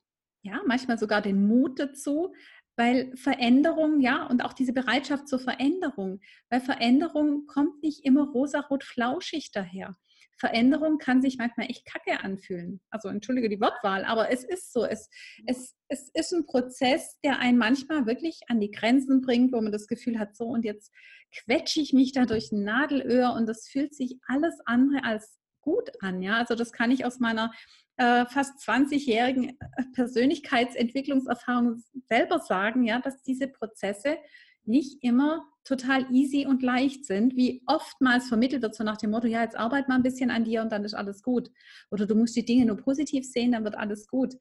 [0.42, 2.34] ja, manchmal sogar den Mut dazu,
[2.76, 8.84] weil Veränderung, ja, und auch diese Bereitschaft zur Veränderung, weil Veränderung kommt nicht immer rosarot
[8.84, 9.98] flauschig daher.
[10.40, 12.80] Veränderung kann sich manchmal echt kacke anfühlen.
[12.90, 14.86] Also entschuldige die Wortwahl, aber es ist so.
[14.86, 15.10] Es,
[15.46, 19.74] es, es ist ein Prozess, der einen manchmal wirklich an die Grenzen bringt, wo man
[19.74, 20.94] das Gefühl hat, so und jetzt
[21.32, 25.92] quetsche ich mich da durch ein Nadelöhr und das fühlt sich alles andere als gut
[26.02, 26.22] an.
[26.22, 27.52] Ja, also das kann ich aus meiner
[28.00, 34.18] äh, fast 20-jährigen äh, Persönlichkeitsentwicklungserfahrung selber sagen, ja, dass diese Prozesse
[34.64, 39.28] nicht immer total easy und leicht sind, wie oftmals vermittelt wird, so nach dem Motto,
[39.28, 41.52] ja, jetzt arbeit mal ein bisschen an dir und dann ist alles gut.
[41.92, 44.34] Oder du musst die Dinge nur positiv sehen, dann wird alles gut.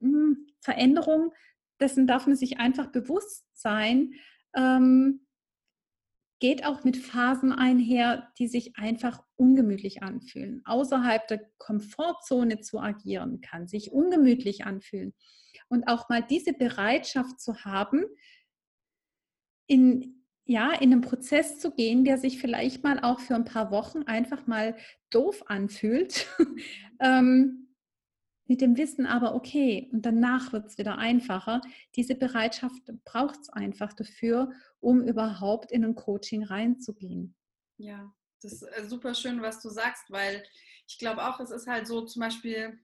[0.00, 1.32] Hm, Veränderung,
[1.80, 4.12] dessen darf man sich einfach bewusst sein.
[4.54, 5.26] Ähm,
[6.40, 10.62] geht auch mit Phasen einher, die sich einfach ungemütlich anfühlen.
[10.64, 15.14] Außerhalb der Komfortzone zu agieren, kann sich ungemütlich anfühlen.
[15.68, 18.04] Und auch mal diese Bereitschaft zu haben,
[19.66, 23.70] in, ja, in einen Prozess zu gehen, der sich vielleicht mal auch für ein paar
[23.70, 24.76] Wochen einfach mal
[25.10, 26.26] doof anfühlt.
[27.00, 27.69] ähm,
[28.50, 31.60] mit dem Wissen aber, okay, und danach wird es wieder einfacher.
[31.94, 37.36] Diese Bereitschaft braucht es einfach dafür, um überhaupt in ein Coaching reinzugehen.
[37.76, 40.42] Ja, das ist äh, super schön, was du sagst, weil
[40.88, 42.76] ich glaube auch, es ist halt so zum Beispiel,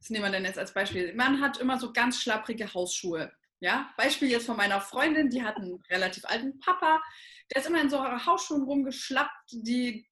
[0.00, 1.14] was nehmen wir denn jetzt als Beispiel?
[1.14, 3.32] Man hat immer so ganz schlapprige Hausschuhe.
[3.60, 7.02] Ja, Beispiel jetzt von meiner Freundin, die hat einen relativ alten Papa,
[7.50, 10.06] der ist immer in so Hausschuhen rumgeschlappt, die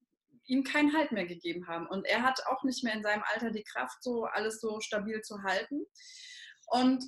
[0.52, 1.86] ihm keinen Halt mehr gegeben haben.
[1.86, 5.22] Und er hat auch nicht mehr in seinem Alter die Kraft, so alles so stabil
[5.22, 5.86] zu halten.
[6.66, 7.04] Und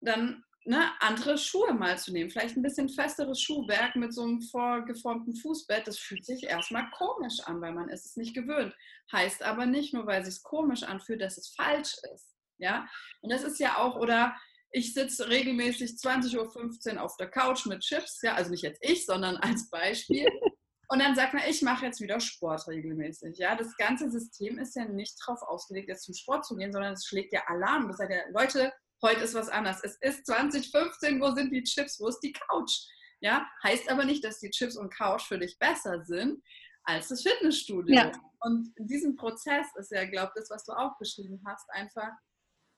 [0.00, 4.42] dann ne, andere Schuhe mal zu nehmen, vielleicht ein bisschen festeres Schuhwerk mit so einem
[4.42, 8.74] vorgeformten Fußbett, das fühlt sich erstmal komisch an, weil man ist es nicht gewöhnt.
[9.12, 12.34] Heißt aber nicht nur, weil es sich komisch anfühlt, dass es falsch ist.
[12.58, 12.88] Ja,
[13.20, 14.36] und das ist ja auch, oder
[14.72, 19.06] ich sitze regelmäßig 20.15 Uhr auf der Couch mit Chips, ja, also nicht jetzt ich,
[19.06, 20.26] sondern als Beispiel.
[20.90, 23.36] Und dann sagt man, ich mache jetzt wieder Sport regelmäßig.
[23.36, 26.94] Ja, das ganze System ist ja nicht darauf ausgelegt, jetzt zum Sport zu gehen, sondern
[26.94, 27.88] es schlägt ja Alarm.
[27.88, 28.72] Das sagt ja, Leute,
[29.02, 29.80] heute ist was anders.
[29.82, 32.72] Es ist 2015, wo sind die Chips, wo ist die Couch?
[33.20, 36.42] Ja, heißt aber nicht, dass die Chips und Couch für dich besser sind
[36.84, 37.94] als das Fitnessstudio.
[37.94, 38.12] Ja.
[38.40, 42.12] Und in diesem Prozess ist ja, glaube ich, das, was du auch beschrieben hast, einfach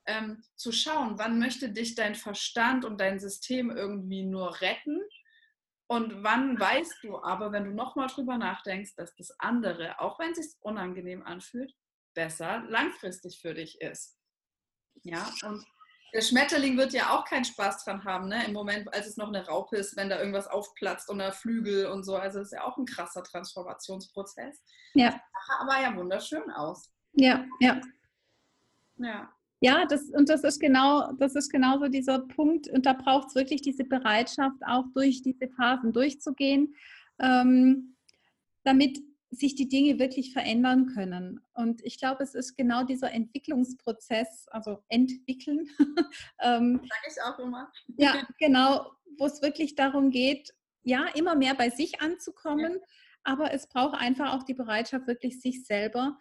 [0.06, 5.00] ähm, zu schauen, wann möchte dich dein Verstand und dein System irgendwie nur retten
[5.90, 10.31] und wann weißt du aber, wenn du nochmal drüber nachdenkst, dass das andere, auch wenn
[10.31, 11.74] es sich unangenehm anfühlt,
[12.14, 14.16] besser langfristig für dich ist.
[15.03, 15.66] Ja, und
[16.14, 18.46] der Schmetterling wird ja auch keinen Spaß dran haben, ne?
[18.46, 21.87] Im Moment, als es noch eine Raupe ist, wenn da irgendwas aufplatzt und da Flügel
[21.87, 22.14] und so.
[22.14, 24.62] Also das ist ja auch ein krasser Transformationsprozess.
[24.94, 25.20] Ja.
[25.59, 26.88] Aber ja wunderschön aus.
[27.14, 27.81] Ja, ja.
[28.98, 29.33] Ja.
[29.60, 32.68] Ja, das, und das ist genau, das ist genauso dieser Punkt.
[32.68, 36.74] Und da braucht es wirklich diese Bereitschaft, auch durch diese Phasen durchzugehen,
[37.18, 37.96] ähm,
[38.64, 38.98] damit
[39.30, 41.40] sich die Dinge wirklich verändern können.
[41.52, 45.68] Und ich glaube, es ist genau dieser Entwicklungsprozess, also entwickeln.
[46.40, 47.70] ähm, Sag ich auch immer.
[47.96, 52.86] ja, genau, wo es wirklich darum geht, ja, immer mehr bei sich anzukommen, ja.
[53.22, 56.18] aber es braucht einfach auch die Bereitschaft, wirklich sich selber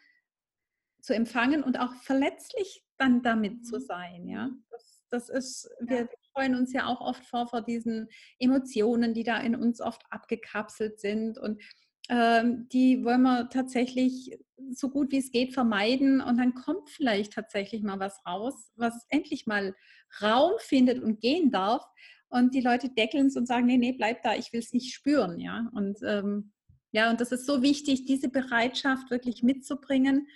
[1.01, 3.81] zu empfangen und auch verletzlich dann damit zu mhm.
[3.81, 4.27] sein.
[4.27, 4.63] Ja, mhm.
[4.69, 6.07] das, das ist, wir ja.
[6.33, 8.09] freuen uns ja auch oft vor, vor diesen
[8.39, 11.61] Emotionen, die da in uns oft abgekapselt sind und
[12.09, 14.37] ähm, die wollen wir tatsächlich
[14.71, 19.05] so gut wie es geht vermeiden und dann kommt vielleicht tatsächlich mal was raus, was
[19.09, 19.75] endlich mal
[20.21, 21.83] Raum findet und gehen darf
[22.29, 24.93] und die Leute deckeln es und sagen, nee, nee, bleib da, ich will es nicht
[24.93, 26.51] spüren, ja und ähm,
[26.91, 30.27] ja, und das ist so wichtig, diese Bereitschaft wirklich mitzubringen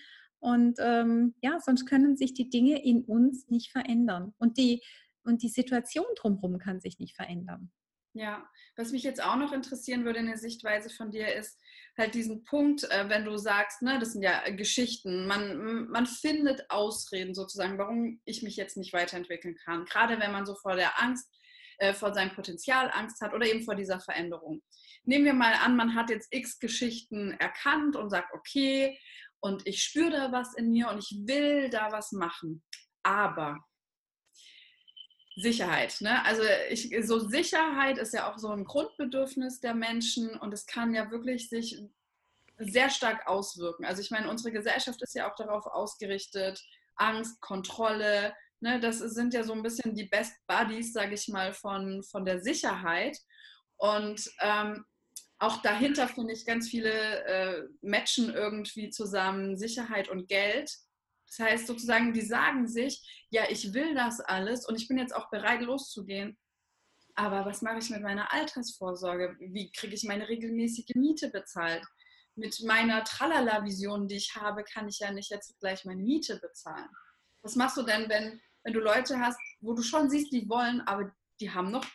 [0.44, 4.34] und ähm, ja, sonst können sich die Dinge in uns nicht verändern.
[4.40, 4.84] Und die,
[5.24, 7.72] und die Situation drumherum kann sich nicht verändern.
[8.14, 11.58] Ja, was mich jetzt auch noch interessieren würde in der Sichtweise von dir ist
[11.98, 16.70] halt diesen Punkt, äh, wenn du sagst, ne, das sind ja Geschichten, man, man findet
[16.70, 19.86] Ausreden sozusagen, warum ich mich jetzt nicht weiterentwickeln kann.
[19.86, 21.34] Gerade wenn man so vor der Angst,
[21.78, 24.62] äh, vor seinem Potenzial Angst hat oder eben vor dieser Veränderung.
[25.06, 28.98] Nehmen wir mal an, man hat jetzt x Geschichten erkannt und sagt, okay,
[29.44, 32.64] und ich spüre da was in mir und ich will da was machen.
[33.04, 33.60] Aber
[35.36, 36.24] Sicherheit, ne?
[36.24, 40.94] Also ich, so Sicherheit ist ja auch so ein Grundbedürfnis der Menschen und es kann
[40.94, 41.78] ja wirklich sich
[42.58, 43.84] sehr stark auswirken.
[43.84, 46.64] Also ich meine, unsere Gesellschaft ist ja auch darauf ausgerichtet,
[46.96, 48.80] Angst, Kontrolle, ne?
[48.80, 52.40] Das sind ja so ein bisschen die Best Buddies, sage ich mal, von, von der
[52.40, 53.18] Sicherheit.
[53.76, 54.86] Und ähm,
[55.44, 60.74] auch dahinter finde ich ganz viele äh, matchen irgendwie zusammen Sicherheit und Geld.
[61.28, 65.14] Das heißt sozusagen, die sagen sich, ja, ich will das alles und ich bin jetzt
[65.14, 66.38] auch bereit loszugehen.
[67.16, 69.36] Aber was mache ich mit meiner Altersvorsorge?
[69.40, 71.84] Wie kriege ich meine regelmäßige Miete bezahlt?
[72.36, 76.90] Mit meiner Tralala-Vision, die ich habe, kann ich ja nicht jetzt gleich meine Miete bezahlen.
[77.42, 80.82] Was machst du denn, wenn, wenn du Leute hast, wo du schon siehst, die wollen,
[80.82, 81.86] aber die haben noch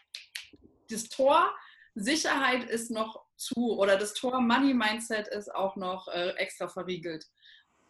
[0.90, 1.52] das Tor,
[1.94, 7.24] Sicherheit ist noch zu oder das Tor Money Mindset ist auch noch äh, extra verriegelt.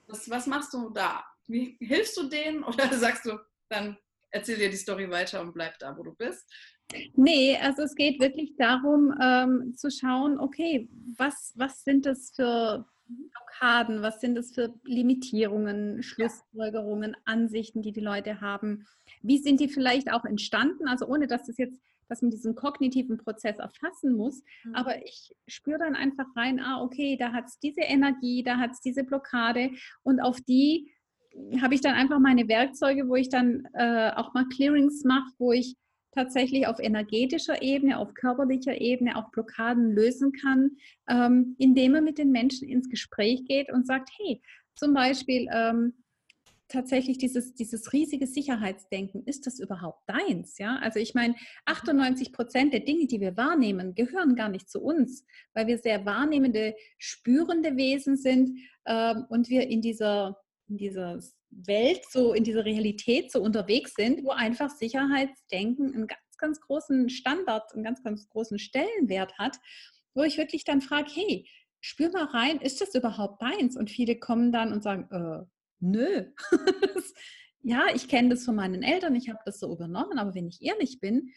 [0.06, 1.24] Was, was machst du da?
[1.46, 3.98] Wie, hilfst du denen oder sagst du, dann
[4.30, 6.46] erzähl dir die Story weiter und bleib da, wo du bist?
[7.14, 12.86] Nee, also es geht wirklich darum ähm, zu schauen, okay, was, was sind das für
[13.06, 18.86] Blockaden, was sind das für Limitierungen, Schlussfolgerungen, Ansichten, die die Leute haben?
[19.22, 20.88] Wie sind die vielleicht auch entstanden?
[20.88, 24.42] Also ohne dass das jetzt dass man diesen kognitiven Prozess erfassen muss.
[24.64, 24.74] Mhm.
[24.74, 28.72] Aber ich spüre dann einfach rein, ah, okay, da hat es diese Energie, da hat
[28.72, 29.70] es diese Blockade
[30.02, 30.92] und auf die
[31.60, 35.52] habe ich dann einfach meine Werkzeuge, wo ich dann äh, auch mal Clearings mache, wo
[35.52, 35.76] ich
[36.12, 40.72] tatsächlich auf energetischer Ebene, auf körperlicher Ebene auch Blockaden lösen kann,
[41.08, 44.42] ähm, indem man mit den Menschen ins Gespräch geht und sagt, hey,
[44.74, 45.94] zum Beispiel, ähm,
[46.68, 50.58] tatsächlich dieses, dieses riesige Sicherheitsdenken, ist das überhaupt deins?
[50.58, 54.82] Ja, also ich meine, 98 Prozent der Dinge, die wir wahrnehmen, gehören gar nicht zu
[54.82, 61.20] uns, weil wir sehr wahrnehmende, spürende Wesen sind ähm, und wir in dieser, in dieser
[61.50, 67.08] Welt, so in dieser Realität so unterwegs sind, wo einfach Sicherheitsdenken einen ganz, ganz großen
[67.08, 69.56] Standard, einen ganz, ganz großen Stellenwert hat,
[70.14, 71.48] wo ich wirklich dann frage, hey,
[71.80, 73.76] spür mal rein, ist das überhaupt deins?
[73.76, 75.46] Und viele kommen dann und sagen, äh,
[75.80, 76.24] nö.
[77.62, 80.62] ja, ich kenne das von meinen Eltern, ich habe das so übernommen, aber wenn ich
[80.62, 81.32] ehrlich bin,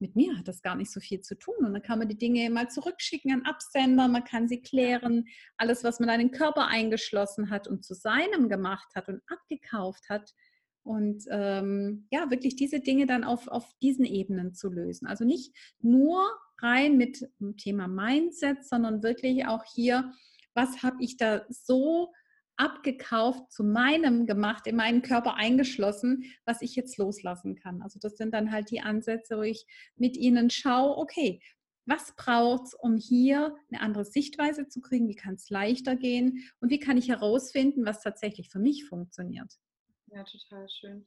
[0.00, 1.54] mit mir hat das gar nicht so viel zu tun.
[1.60, 5.26] Und dann kann man die Dinge mal zurückschicken an Absender, man kann sie klären.
[5.56, 10.08] Alles, was man an den Körper eingeschlossen hat und zu seinem gemacht hat und abgekauft
[10.08, 10.34] hat.
[10.82, 15.06] Und ähm, ja, wirklich diese Dinge dann auf, auf diesen Ebenen zu lösen.
[15.06, 16.22] Also nicht nur
[16.60, 20.12] rein mit dem Thema Mindset, sondern wirklich auch hier,
[20.52, 22.12] was habe ich da so
[22.56, 27.82] abgekauft, zu meinem gemacht, in meinen Körper eingeschlossen, was ich jetzt loslassen kann.
[27.82, 31.40] Also das sind dann halt die Ansätze, wo ich mit ihnen schaue, okay,
[31.86, 35.08] was braucht es, um hier eine andere Sichtweise zu kriegen?
[35.08, 36.50] Wie kann es leichter gehen?
[36.60, 39.52] Und wie kann ich herausfinden, was tatsächlich für mich funktioniert?
[40.06, 41.06] Ja, total schön.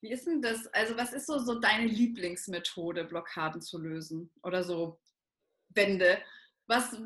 [0.00, 0.66] Wie ist denn das?
[0.68, 4.30] Also, was ist so, so deine Lieblingsmethode, Blockaden zu lösen?
[4.42, 5.00] Oder so
[5.70, 6.18] Wände?
[6.66, 7.00] Was,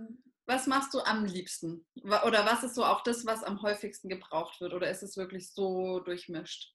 [0.48, 1.84] was machst du am liebsten?
[2.02, 4.72] Oder was ist so auch das, was am häufigsten gebraucht wird?
[4.72, 6.74] Oder ist es wirklich so durchmischt?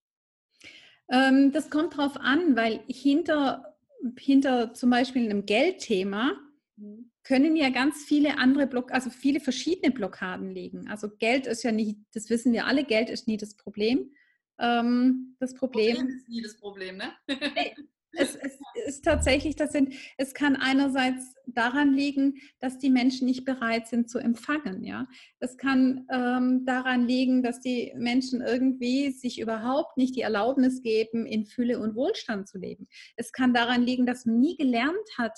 [1.09, 3.75] Ähm, das kommt drauf an, weil hinter,
[4.17, 6.33] hinter zum Beispiel einem Geldthema
[6.75, 7.11] mhm.
[7.23, 10.87] können ja ganz viele andere Block, also viele verschiedene Blockaden liegen.
[10.87, 14.13] Also Geld ist ja nicht, das wissen wir alle, Geld ist nie das Problem.
[14.59, 17.11] Ähm, das Problem, Problem ist nie das Problem, ne?
[18.11, 23.45] es, es, ist tatsächlich, das sind, es kann einerseits daran liegen, dass die Menschen nicht
[23.45, 24.83] bereit sind zu empfangen.
[24.83, 25.07] Ja?
[25.39, 31.25] Es kann ähm, daran liegen, dass die Menschen irgendwie sich überhaupt nicht die Erlaubnis geben,
[31.25, 32.87] in Fülle und Wohlstand zu leben.
[33.15, 35.37] Es kann daran liegen, dass man nie gelernt hat,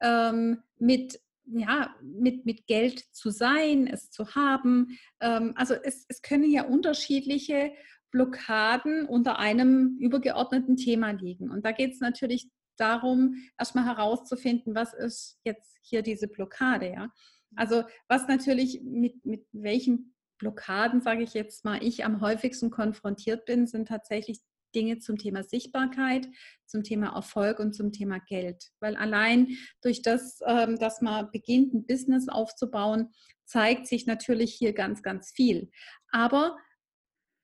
[0.00, 1.20] ähm, mit
[1.52, 4.98] ja, mit, mit Geld zu sein, es zu haben.
[5.20, 7.72] Ähm, also es, es können ja unterschiedliche
[8.10, 11.50] Blockaden unter einem übergeordneten Thema liegen.
[11.50, 12.48] Und da geht es natürlich
[12.80, 16.90] darum, erstmal herauszufinden, was ist jetzt hier diese Blockade.
[16.90, 17.12] Ja?
[17.56, 23.44] Also was natürlich mit, mit welchen Blockaden, sage ich jetzt mal, ich am häufigsten konfrontiert
[23.44, 24.40] bin, sind tatsächlich
[24.74, 26.28] Dinge zum Thema Sichtbarkeit,
[26.66, 28.70] zum Thema Erfolg und zum Thema Geld.
[28.80, 29.48] Weil allein
[29.82, 33.10] durch das, ähm, dass man beginnt, ein Business aufzubauen,
[33.44, 35.70] zeigt sich natürlich hier ganz, ganz viel.
[36.10, 36.56] Aber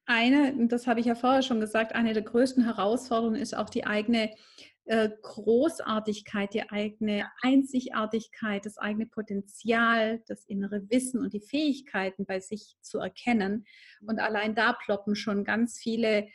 [0.06, 3.86] eine, das habe ich ja vorher schon gesagt, eine der größten Herausforderungen ist auch die
[3.86, 4.30] eigene
[4.86, 12.40] äh, Großartigkeit, die eigene Einzigartigkeit, das eigene Potenzial, das innere Wissen und die Fähigkeiten bei
[12.40, 13.66] sich zu erkennen.
[14.06, 16.28] Und allein da ploppen schon ganz viele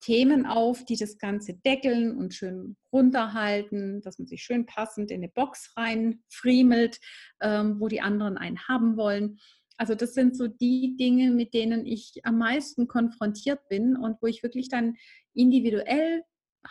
[0.00, 5.18] Themen auf, die das Ganze deckeln und schön runterhalten, dass man sich schön passend in
[5.18, 6.98] eine Box reinfriemelt,
[7.40, 9.38] ähm, wo die anderen einen haben wollen.
[9.76, 14.26] Also das sind so die Dinge, mit denen ich am meisten konfrontiert bin und wo
[14.26, 14.96] ich wirklich dann
[15.34, 16.24] individuell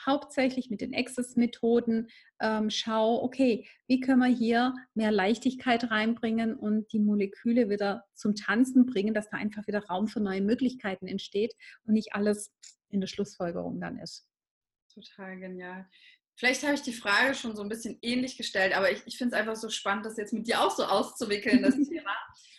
[0.06, 6.92] hauptsächlich mit den Access-Methoden ähm, schaue, okay, wie können wir hier mehr Leichtigkeit reinbringen und
[6.94, 11.54] die Moleküle wieder zum Tanzen bringen, dass da einfach wieder Raum für neue Möglichkeiten entsteht
[11.84, 12.52] und nicht alles
[12.90, 14.28] in der Schlussfolgerung dann ist.
[14.94, 15.88] Total genial.
[16.36, 19.36] Vielleicht habe ich die Frage schon so ein bisschen ähnlich gestellt, aber ich, ich finde
[19.36, 22.16] es einfach so spannend, das jetzt mit dir auch so auszuwickeln, das Thema.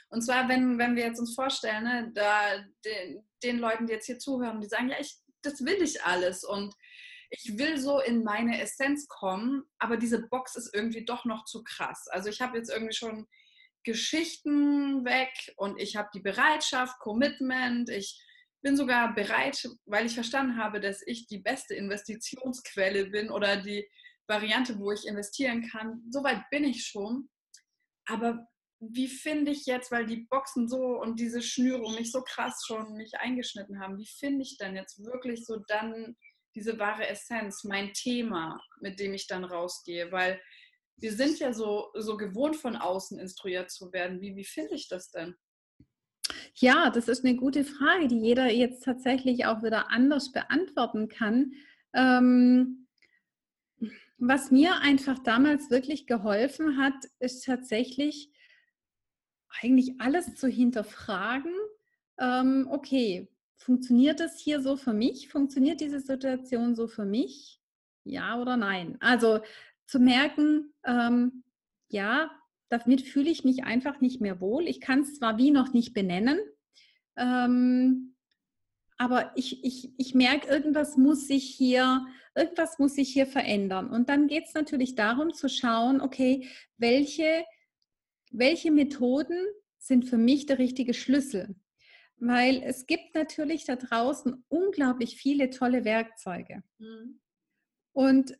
[0.09, 4.07] Und zwar, wenn, wenn wir jetzt uns vorstellen, ne, da den, den Leuten, die jetzt
[4.07, 6.75] hier zuhören, die sagen, ja, ich, das will ich alles und
[7.33, 11.65] ich will so in meine Essenz kommen, aber diese Box ist irgendwie doch noch zu
[11.65, 12.07] krass.
[12.09, 13.27] Also ich habe jetzt irgendwie schon
[13.85, 18.23] Geschichten weg und ich habe die Bereitschaft, Commitment, ich
[18.61, 23.89] bin sogar bereit, weil ich verstanden habe, dass ich die beste Investitionsquelle bin oder die
[24.29, 26.05] Variante, wo ich investieren kann.
[26.11, 27.31] Soweit bin ich schon.
[28.07, 28.47] Aber
[28.79, 32.93] wie finde ich jetzt, weil die Boxen so und diese Schnürung mich so krass schon
[32.93, 36.15] mich eingeschnitten haben, wie finde ich denn jetzt wirklich so dann
[36.55, 40.13] diese wahre Essenz, mein Thema, mit dem ich dann rausgehe?
[40.13, 40.41] Weil
[40.97, 44.21] wir sind ja so, so gewohnt von außen instruiert zu werden.
[44.21, 45.35] Wie, wie finde ich das denn?
[46.55, 51.53] Ja, das ist eine gute Frage, die jeder jetzt tatsächlich auch wieder anders beantworten kann.
[51.95, 52.87] Ähm,
[54.19, 58.31] was mir einfach damals wirklich geholfen hat, ist tatsächlich
[59.61, 61.53] eigentlich alles zu hinterfragen.
[62.21, 65.29] Ähm, okay, funktioniert das hier so für mich?
[65.29, 67.61] Funktioniert diese Situation so für mich?
[68.05, 68.97] Ja oder nein?
[69.01, 69.41] Also
[69.87, 71.45] zu merken, ähm,
[71.89, 72.31] ja,
[72.69, 74.67] damit fühle ich mich einfach nicht mehr wohl.
[74.67, 76.39] Ich kann es zwar wie noch nicht benennen,
[77.17, 78.15] ähm,
[78.99, 83.91] aber ich, ich, ich merke, irgendwas muss sich hier, irgendwas muss sich hier verändern.
[83.91, 87.45] Und dann geht es natürlich darum zu schauen, okay, welche
[88.33, 89.37] welche Methoden
[89.79, 91.55] sind für mich der richtige Schlüssel?
[92.25, 96.63] Weil es gibt natürlich da draußen unglaublich viele tolle Werkzeuge.
[96.79, 97.21] Mhm.
[97.93, 98.39] Und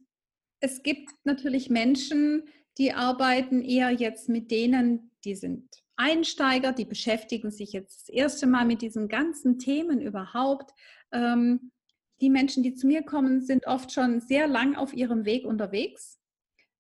[0.61, 2.45] es gibt natürlich Menschen,
[2.79, 8.47] die arbeiten eher jetzt mit denen, die sind Einsteiger, die beschäftigen sich jetzt das erste
[8.47, 10.73] Mal mit diesen ganzen Themen überhaupt.
[11.11, 11.73] Ähm,
[12.21, 16.21] die Menschen, die zu mir kommen, sind oft schon sehr lang auf ihrem Weg unterwegs.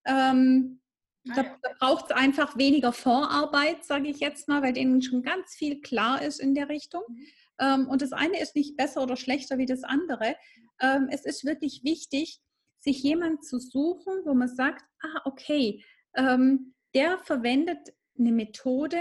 [0.04, 0.81] Ähm,
[1.24, 5.54] da, da braucht es einfach weniger Vorarbeit, sage ich jetzt mal, weil denen schon ganz
[5.54, 7.02] viel klar ist in der Richtung.
[7.08, 7.26] Mhm.
[7.60, 10.36] Ähm, und das eine ist nicht besser oder schlechter wie das andere.
[10.80, 12.40] Ähm, es ist wirklich wichtig,
[12.78, 19.00] sich jemand zu suchen, wo man sagt, ah, okay, ähm, der verwendet eine Methode,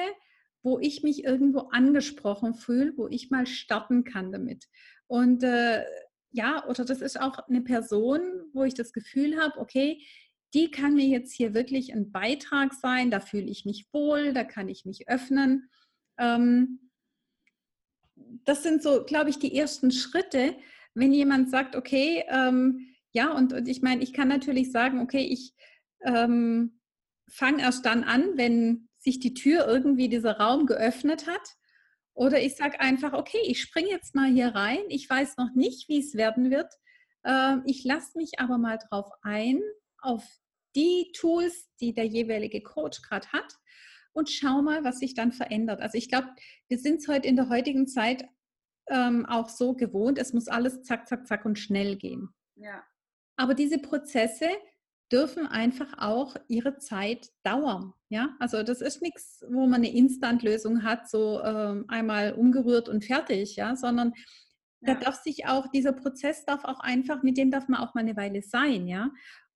[0.64, 4.68] wo ich mich irgendwo angesprochen fühle, wo ich mal starten kann damit.
[5.08, 5.84] Und äh,
[6.32, 8.22] ja, oder das ist auch eine Person,
[8.54, 10.02] wo ich das Gefühl habe, okay,
[10.54, 14.44] die kann mir jetzt hier wirklich ein Beitrag sein, da fühle ich mich wohl, da
[14.44, 15.70] kann ich mich öffnen.
[16.18, 16.92] Ähm,
[18.16, 20.56] das sind so, glaube ich, die ersten Schritte,
[20.94, 25.24] wenn jemand sagt, okay, ähm, ja, und, und ich meine, ich kann natürlich sagen, okay,
[25.24, 25.54] ich
[26.02, 26.80] ähm,
[27.30, 31.56] fange erst dann an, wenn sich die Tür irgendwie dieser Raum geöffnet hat.
[32.14, 34.82] Oder ich sage einfach, okay, ich springe jetzt mal hier rein.
[34.90, 36.72] Ich weiß noch nicht, wie es werden wird.
[37.24, 39.62] Ähm, ich lasse mich aber mal drauf ein,
[40.02, 40.24] auf
[40.76, 43.54] die Tools, die der jeweilige Coach gerade hat
[44.14, 45.82] und schau mal, was sich dann verändert.
[45.82, 46.30] Also ich glaube,
[46.68, 48.26] wir sind es heute in der heutigen Zeit
[48.90, 52.30] ähm, auch so gewohnt, es muss alles zack, zack, zack und schnell gehen.
[52.56, 52.84] Ja.
[53.38, 54.50] Aber diese Prozesse
[55.12, 57.94] dürfen einfach auch ihre Zeit dauern.
[58.10, 63.06] Ja, also das ist nichts, wo man eine Instant-Lösung hat, so ähm, einmal umgerührt und
[63.06, 64.14] fertig, ja, sondern
[64.82, 64.94] ja.
[64.94, 68.02] da darf sich auch, dieser Prozess darf auch einfach, mit dem darf man auch mal
[68.02, 69.12] eine Weile sein, ja.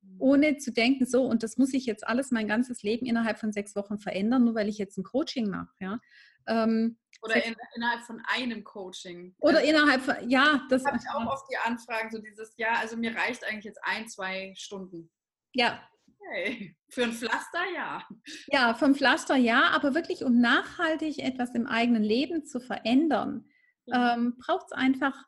[0.06, 0.16] Mhm.
[0.20, 3.51] Ohne zu denken, so, und das muss ich jetzt alles mein ganzes Leben innerhalb von
[3.51, 5.99] sechs Wochen verändern, nur weil ich jetzt ein Coaching mache, ja.
[6.47, 9.36] Ähm, oder in, innerhalb von einem Coaching.
[9.39, 12.74] Oder also, innerhalb von, ja, das habe ich auch oft die Anfragen, so dieses, ja,
[12.80, 15.10] also mir reicht eigentlich jetzt ein, zwei Stunden.
[15.53, 15.88] Ja.
[16.20, 16.76] Okay.
[16.89, 18.08] Für ein Pflaster ja.
[18.47, 23.49] Ja, für ein Pflaster ja, aber wirklich, um nachhaltig etwas im eigenen Leben zu verändern,
[23.86, 24.14] ja.
[24.14, 25.26] ähm, braucht es einfach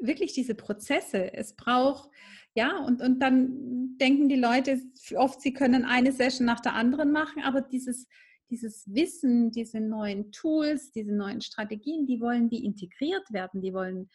[0.00, 1.32] wirklich diese Prozesse.
[1.34, 2.10] Es braucht,
[2.54, 4.80] ja, und, und dann denken die Leute
[5.16, 8.08] oft, sie können eine Session nach der anderen machen, aber dieses,
[8.50, 14.10] dieses Wissen, diese neuen Tools, diese neuen Strategien, die wollen wie integriert werden, die wollen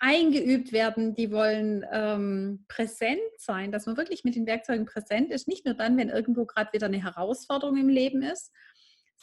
[0.00, 5.46] eingeübt werden, die wollen ähm, präsent sein, dass man wirklich mit den Werkzeugen präsent ist,
[5.46, 8.50] nicht nur dann, wenn irgendwo gerade wieder eine Herausforderung im Leben ist,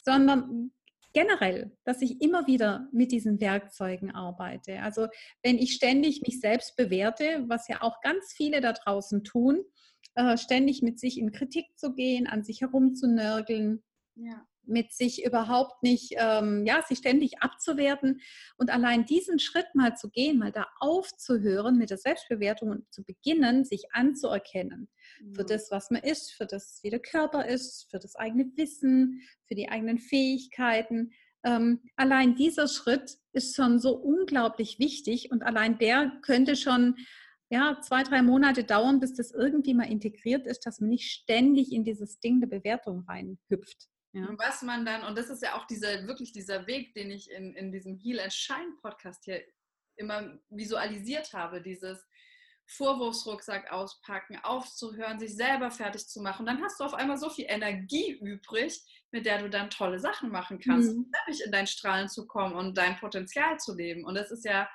[0.04, 0.70] sondern
[1.12, 4.80] generell, dass ich immer wieder mit diesen Werkzeugen arbeite.
[4.82, 5.08] Also
[5.42, 9.64] wenn ich ständig mich selbst bewerte, was ja auch ganz viele da draußen tun,
[10.14, 13.82] äh, ständig mit sich in Kritik zu gehen, an sich herumzunörgeln,
[14.16, 18.20] ja mit sich überhaupt nicht, ähm, ja, sich ständig abzuwerten
[18.56, 23.04] und allein diesen Schritt mal zu gehen, mal da aufzuhören mit der Selbstbewertung und zu
[23.04, 24.88] beginnen, sich anzuerkennen
[25.20, 25.34] mhm.
[25.34, 29.22] für das, was man ist, für das, wie der Körper ist, für das eigene Wissen,
[29.46, 31.12] für die eigenen Fähigkeiten.
[31.44, 36.96] Ähm, allein dieser Schritt ist schon so unglaublich wichtig und allein der könnte schon
[37.50, 41.72] ja, zwei, drei Monate dauern, bis das irgendwie mal integriert ist, dass man nicht ständig
[41.72, 43.88] in dieses Ding der Bewertung reinhüpft.
[44.18, 44.34] Ja.
[44.38, 47.54] Was man dann, und das ist ja auch dieser, wirklich dieser Weg, den ich in,
[47.54, 49.42] in diesem Heal and Shine Podcast hier
[49.96, 52.06] immer visualisiert habe, dieses
[52.66, 56.44] Vorwurfsrucksack auspacken, aufzuhören, sich selber fertig zu machen.
[56.44, 60.30] Dann hast du auf einmal so viel Energie übrig, mit der du dann tolle Sachen
[60.30, 61.10] machen kannst, mhm.
[61.26, 64.04] nämlich in dein Strahlen zu kommen und dein Potenzial zu leben.
[64.04, 64.68] Und das ist ja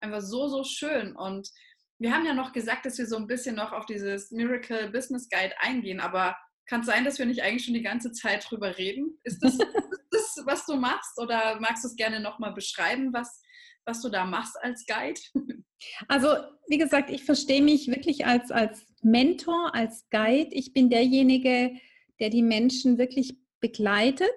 [0.00, 1.14] einfach so, so schön.
[1.14, 1.50] Und
[1.98, 5.28] wir haben ja noch gesagt, dass wir so ein bisschen noch auf dieses Miracle Business
[5.28, 6.36] Guide eingehen, aber
[6.66, 9.18] kann es sein, dass wir nicht eigentlich schon die ganze Zeit drüber reden?
[9.24, 9.54] Ist das,
[10.10, 11.18] ist das was du machst?
[11.18, 13.42] Oder magst du es gerne nochmal beschreiben, was,
[13.84, 15.20] was du da machst als Guide?
[16.08, 16.28] Also,
[16.66, 20.48] wie gesagt, ich verstehe mich wirklich als, als Mentor, als Guide.
[20.52, 21.72] Ich bin derjenige,
[22.20, 24.30] der die Menschen wirklich begleitet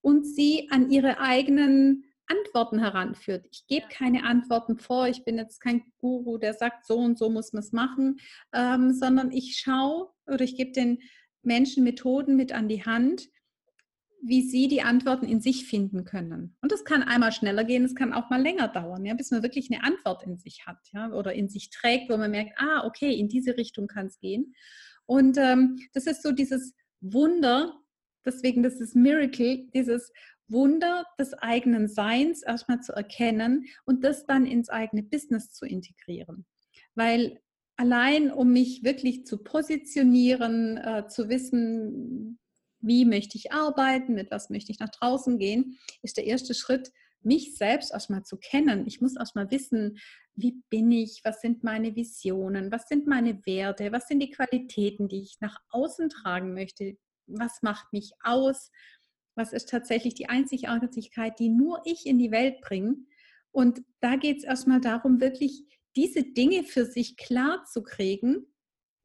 [0.00, 3.46] und sie an ihre eigenen Antworten heranführt.
[3.50, 5.08] Ich gebe keine Antworten vor.
[5.08, 8.18] Ich bin jetzt kein Guru, der sagt, so und so muss man es machen,
[8.54, 11.00] ähm, sondern ich schaue oder ich gebe den
[11.48, 13.28] Menschen Methoden mit an die Hand,
[14.22, 16.56] wie sie die Antworten in sich finden können.
[16.60, 19.42] Und das kann einmal schneller gehen, es kann auch mal länger dauern, ja, bis man
[19.42, 22.84] wirklich eine Antwort in sich hat ja, oder in sich trägt, wo man merkt, ah,
[22.84, 24.54] okay, in diese Richtung kann es gehen.
[25.06, 27.80] Und ähm, das ist so dieses Wunder,
[28.24, 30.12] deswegen das ist Miracle, dieses
[30.48, 36.46] Wunder des eigenen Seins erstmal zu erkennen und das dann ins eigene Business zu integrieren.
[36.94, 37.40] Weil
[37.78, 42.38] allein um mich wirklich zu positionieren, äh, zu wissen,
[42.80, 46.92] wie möchte ich arbeiten, mit was möchte ich nach draußen gehen, ist der erste Schritt,
[47.22, 48.86] mich selbst erstmal zu kennen.
[48.86, 49.98] Ich muss erstmal wissen,
[50.34, 55.08] wie bin ich, was sind meine Visionen, was sind meine Werte, was sind die Qualitäten,
[55.08, 58.70] die ich nach außen tragen möchte, was macht mich aus,
[59.34, 62.96] was ist tatsächlich die Einzigartigkeit, die nur ich in die Welt bringe.
[63.50, 65.64] Und da geht es erstmal darum, wirklich
[65.98, 68.46] diese Dinge für sich klar zu kriegen.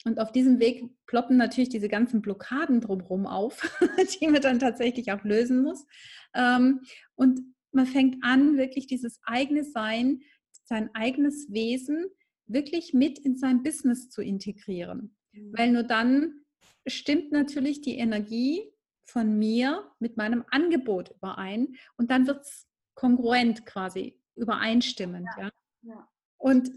[0.05, 3.61] Und auf diesem Weg ploppen natürlich diese ganzen Blockaden drumherum auf,
[4.21, 5.87] die man dann tatsächlich auch lösen muss.
[6.35, 6.81] Ähm,
[7.15, 7.41] und
[7.71, 10.21] man fängt an, wirklich dieses eigene Sein,
[10.65, 12.05] sein eigenes Wesen
[12.45, 15.15] wirklich mit in sein Business zu integrieren.
[15.31, 15.53] Mhm.
[15.57, 16.43] Weil nur dann
[16.85, 18.61] stimmt natürlich die Energie
[19.05, 25.27] von mir mit meinem Angebot überein und dann wird es kongruent quasi übereinstimmend.
[25.39, 25.49] Ja.
[25.81, 26.07] ja.
[26.43, 26.71] Und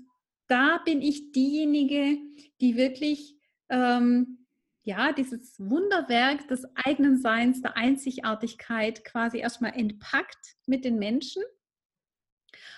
[0.47, 2.19] da bin ich diejenige,
[2.61, 3.37] die wirklich
[3.69, 4.47] ähm,
[4.85, 11.43] ja, dieses Wunderwerk des eigenen Seins, der Einzigartigkeit quasi erstmal entpackt mit den Menschen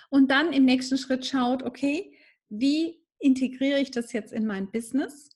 [0.09, 2.17] und dann im nächsten Schritt schaut, okay,
[2.49, 5.29] wie integriere ich das jetzt in mein Business,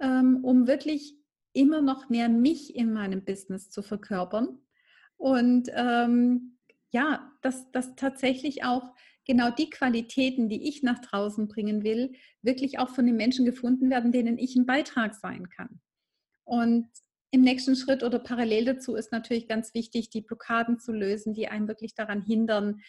[0.00, 1.14] ähm, um wirklich
[1.52, 4.58] immer noch mehr mich in meinem Business zu verkörpern
[5.16, 6.58] und ähm,
[6.90, 8.92] ja, dass das tatsächlich auch
[9.26, 12.12] genau die Qualitäten, die ich nach draußen bringen will,
[12.42, 15.80] wirklich auch von den Menschen gefunden werden, denen ich ein Beitrag sein kann.
[16.44, 16.88] Und
[17.32, 21.48] im nächsten Schritt oder parallel dazu ist natürlich ganz wichtig, die Blockaden zu lösen, die
[21.48, 22.80] einen wirklich daran hindern,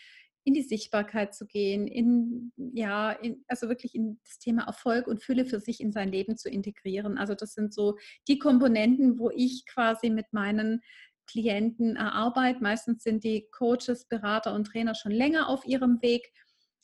[0.48, 5.22] in die Sichtbarkeit zu gehen, in, ja, in, also wirklich in das Thema Erfolg und
[5.22, 7.18] Fülle für sich in sein Leben zu integrieren.
[7.18, 7.98] Also das sind so
[8.30, 10.82] die Komponenten, wo ich quasi mit meinen
[11.28, 12.62] Klienten erarbeite.
[12.62, 16.32] Meistens sind die Coaches, Berater und Trainer schon länger auf ihrem Weg.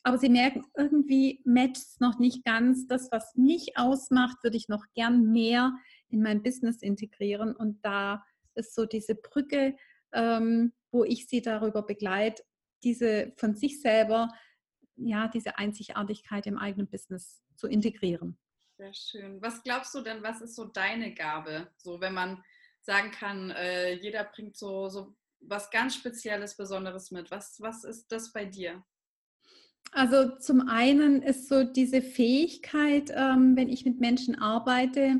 [0.03, 2.87] Aber sie merken, irgendwie matcht es noch nicht ganz.
[2.87, 5.73] Das, was mich ausmacht, würde ich noch gern mehr
[6.09, 7.55] in mein Business integrieren.
[7.55, 8.23] Und da
[8.55, 9.75] ist so diese Brücke,
[10.11, 12.43] ähm, wo ich sie darüber begleite,
[12.83, 14.29] diese von sich selber,
[14.95, 18.37] ja, diese Einzigartigkeit im eigenen Business zu integrieren.
[18.77, 19.41] Sehr schön.
[19.41, 21.69] Was glaubst du denn, was ist so deine Gabe?
[21.77, 22.43] So, wenn man
[22.84, 27.31] sagen kann, äh, jeder bringt so, so was ganz Spezielles, Besonderes mit.
[27.31, 28.84] Was, was ist das bei dir?
[29.91, 35.19] Also zum einen ist so diese Fähigkeit, ähm, wenn ich mit Menschen arbeite,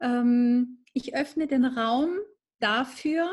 [0.00, 2.18] ähm, ich öffne den Raum
[2.58, 3.30] dafür,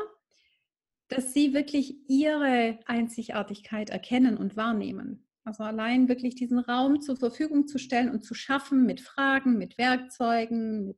[1.10, 5.28] dass sie wirklich ihre Einzigartigkeit erkennen und wahrnehmen.
[5.44, 9.78] Also allein wirklich diesen Raum zur Verfügung zu stellen und zu schaffen mit Fragen, mit
[9.78, 10.98] Werkzeugen, mit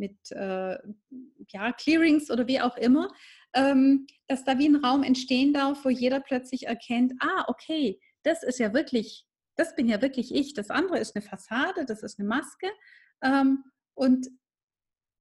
[0.00, 0.76] mit äh,
[1.48, 3.12] ja, Clearings oder wie auch immer,
[3.54, 8.42] ähm, dass da wie ein Raum entstehen darf, wo jeder plötzlich erkennt, ah, okay, das
[8.42, 9.26] ist ja wirklich,
[9.56, 12.68] das bin ja wirklich ich, das andere ist eine Fassade, das ist eine Maske
[13.22, 14.28] ähm, und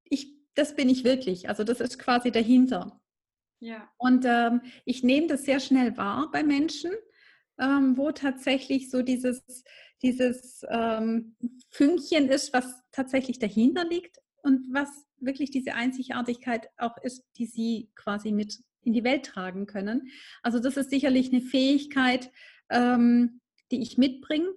[0.06, 3.00] ich, das bin ich wirklich, also das ist quasi dahinter.
[3.62, 3.90] Ja.
[3.98, 6.92] Und ähm, ich nehme das sehr schnell wahr bei Menschen,
[7.60, 9.44] ähm, wo tatsächlich so dieses,
[10.02, 11.36] dieses ähm,
[11.70, 17.90] Fünkchen ist, was tatsächlich dahinter liegt und was wirklich diese Einzigartigkeit auch ist, die sie
[17.96, 20.10] quasi mit in die Welt tragen können.
[20.42, 22.32] Also das ist sicherlich eine Fähigkeit,
[22.70, 24.48] ähm, die ich mitbringe.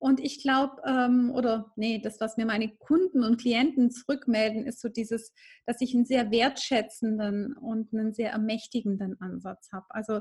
[0.00, 4.80] Und ich glaube, ähm, oder nee, das, was mir meine Kunden und Klienten zurückmelden, ist
[4.80, 5.32] so dieses,
[5.66, 9.86] dass ich einen sehr wertschätzenden und einen sehr ermächtigenden Ansatz habe.
[9.90, 10.20] Also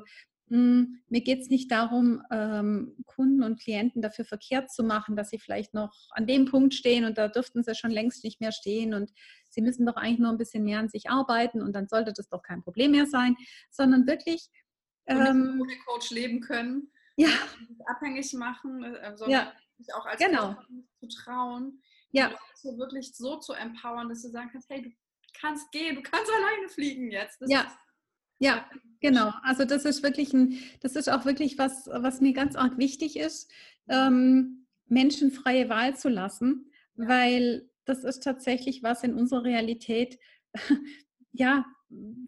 [0.50, 5.40] mir geht es nicht darum, ähm, Kunden und Klienten dafür verkehrt zu machen, dass sie
[5.40, 8.94] vielleicht noch an dem Punkt stehen und da dürften sie schon längst nicht mehr stehen
[8.94, 9.12] und
[9.50, 12.30] sie müssen doch eigentlich nur ein bisschen mehr an sich arbeiten und dann sollte das
[12.30, 13.36] doch kein Problem mehr sein,
[13.72, 14.50] sondern wirklich
[15.08, 17.30] ähm, ohne Coach leben können, ja.
[17.86, 19.54] abhängig machen, äh, sondern ja.
[19.78, 20.54] sich auch als genau.
[20.54, 20.68] Coach
[21.00, 21.82] zu trauen,
[22.12, 22.32] ja.
[22.56, 24.92] so wirklich so zu empowern, dass du sagen kannst, hey, du
[25.40, 27.42] kannst gehen, du kannst alleine fliegen jetzt.
[27.42, 27.62] Das ja.
[27.62, 27.78] Ist,
[28.40, 28.66] ja,
[29.00, 29.32] genau.
[29.44, 33.18] Also das ist wirklich ein, das ist auch wirklich was, was mir ganz arg wichtig
[33.18, 33.52] ist,
[33.88, 40.20] ähm, Menschen freie Wahl zu lassen, weil das ist tatsächlich was in unserer Realität,
[41.32, 41.66] ja,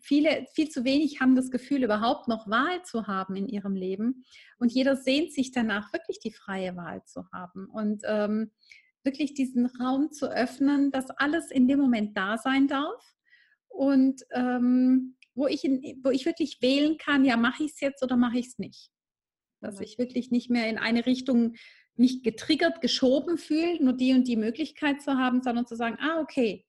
[0.02, 4.24] viele, viel zu wenig haben das Gefühl, überhaupt noch Wahl zu haben in ihrem Leben.
[4.58, 8.52] Und jeder sehnt sich danach, wirklich die freie Wahl zu haben und ähm,
[9.04, 13.16] wirklich diesen Raum zu öffnen, dass alles in dem Moment da sein darf.
[13.68, 18.04] Und ähm, wo ich, in, wo ich wirklich wählen kann, ja, mache ich es jetzt
[18.04, 18.90] oder mache ich es nicht.
[19.62, 21.56] Dass ich wirklich nicht mehr in eine Richtung
[21.96, 26.20] mich getriggert, geschoben fühle, nur die und die Möglichkeit zu haben, sondern zu sagen, ah,
[26.22, 26.66] okay,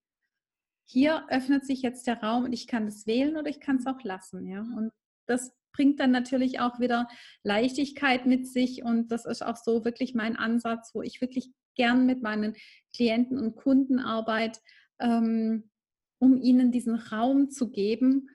[0.90, 3.86] hier öffnet sich jetzt der Raum und ich kann das wählen oder ich kann es
[3.86, 4.46] auch lassen.
[4.48, 4.62] Ja?
[4.62, 4.90] Und
[5.26, 7.06] das bringt dann natürlich auch wieder
[7.44, 12.06] Leichtigkeit mit sich und das ist auch so wirklich mein Ansatz, wo ich wirklich gern
[12.06, 12.56] mit meinen
[12.92, 14.60] Klienten und Kunden arbeite,
[14.98, 15.70] ähm,
[16.18, 18.28] um ihnen diesen Raum zu geben,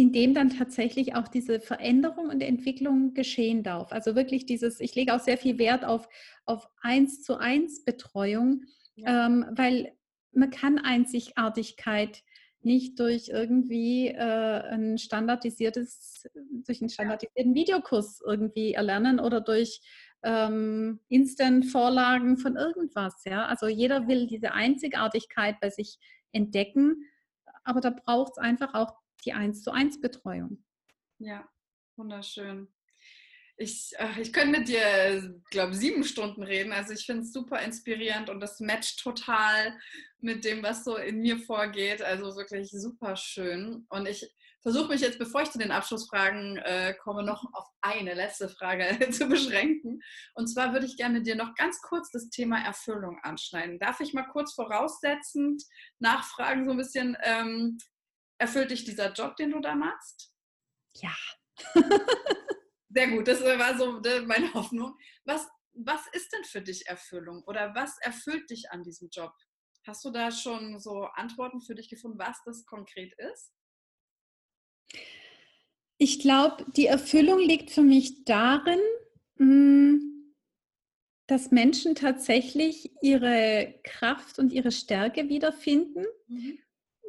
[0.00, 3.92] in dem dann tatsächlich auch diese Veränderung und Entwicklung geschehen darf.
[3.92, 6.08] Also wirklich dieses, ich lege auch sehr viel Wert auf,
[6.46, 8.62] auf eins zu eins Betreuung,
[8.94, 9.26] ja.
[9.26, 9.92] ähm, weil
[10.32, 12.22] man kann Einzigartigkeit
[12.62, 16.26] nicht durch irgendwie äh, ein standardisiertes,
[16.64, 19.82] durch einen standardisierten Videokurs irgendwie erlernen oder durch
[20.22, 23.22] ähm, Instant-Vorlagen von irgendwas.
[23.26, 23.44] Ja?
[23.44, 25.98] Also jeder will diese Einzigartigkeit bei sich
[26.32, 27.04] entdecken,
[27.64, 30.64] aber da braucht es einfach auch die 1 zu 1 Betreuung.
[31.18, 31.48] Ja,
[31.96, 32.68] wunderschön.
[33.56, 36.72] Ich, ich könnte mit dir, glaube sieben Stunden reden.
[36.72, 39.78] Also ich finde es super inspirierend und das matcht total
[40.20, 42.00] mit dem, was so in mir vorgeht.
[42.00, 43.84] Also wirklich super schön.
[43.90, 48.14] Und ich versuche mich jetzt, bevor ich zu den Abschlussfragen äh, komme, noch auf eine
[48.14, 50.00] letzte Frage zu beschränken.
[50.34, 53.78] Und zwar würde ich gerne mit dir noch ganz kurz das Thema Erfüllung anschneiden.
[53.78, 55.62] Darf ich mal kurz voraussetzend
[55.98, 57.78] nachfragen, so ein bisschen, ähm,
[58.40, 60.34] Erfüllt dich dieser Job, den du da machst?
[60.94, 61.14] Ja.
[62.88, 64.96] Sehr gut, das war so meine Hoffnung.
[65.26, 69.32] Was, was ist denn für dich Erfüllung oder was erfüllt dich an diesem Job?
[69.86, 73.52] Hast du da schon so Antworten für dich gefunden, was das konkret ist?
[75.98, 78.80] Ich glaube, die Erfüllung liegt für mich darin,
[79.36, 80.34] hm,
[81.26, 86.58] dass Menschen tatsächlich ihre Kraft und ihre Stärke wiederfinden, mhm.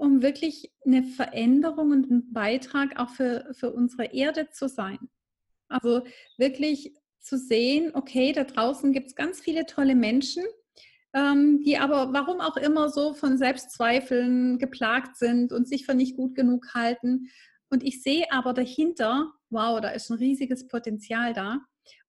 [0.02, 4.98] Um wirklich eine Veränderung und ein Beitrag auch für, für unsere Erde zu sein.
[5.70, 6.02] Also
[6.38, 10.44] wirklich zu sehen, okay, da draußen gibt es ganz viele tolle Menschen,
[11.14, 16.18] ähm, die aber warum auch immer so von Selbstzweifeln geplagt sind und sich für nicht
[16.18, 17.30] gut genug halten.
[17.70, 21.60] Und ich sehe aber dahinter, wow, da ist ein riesiges Potenzial da.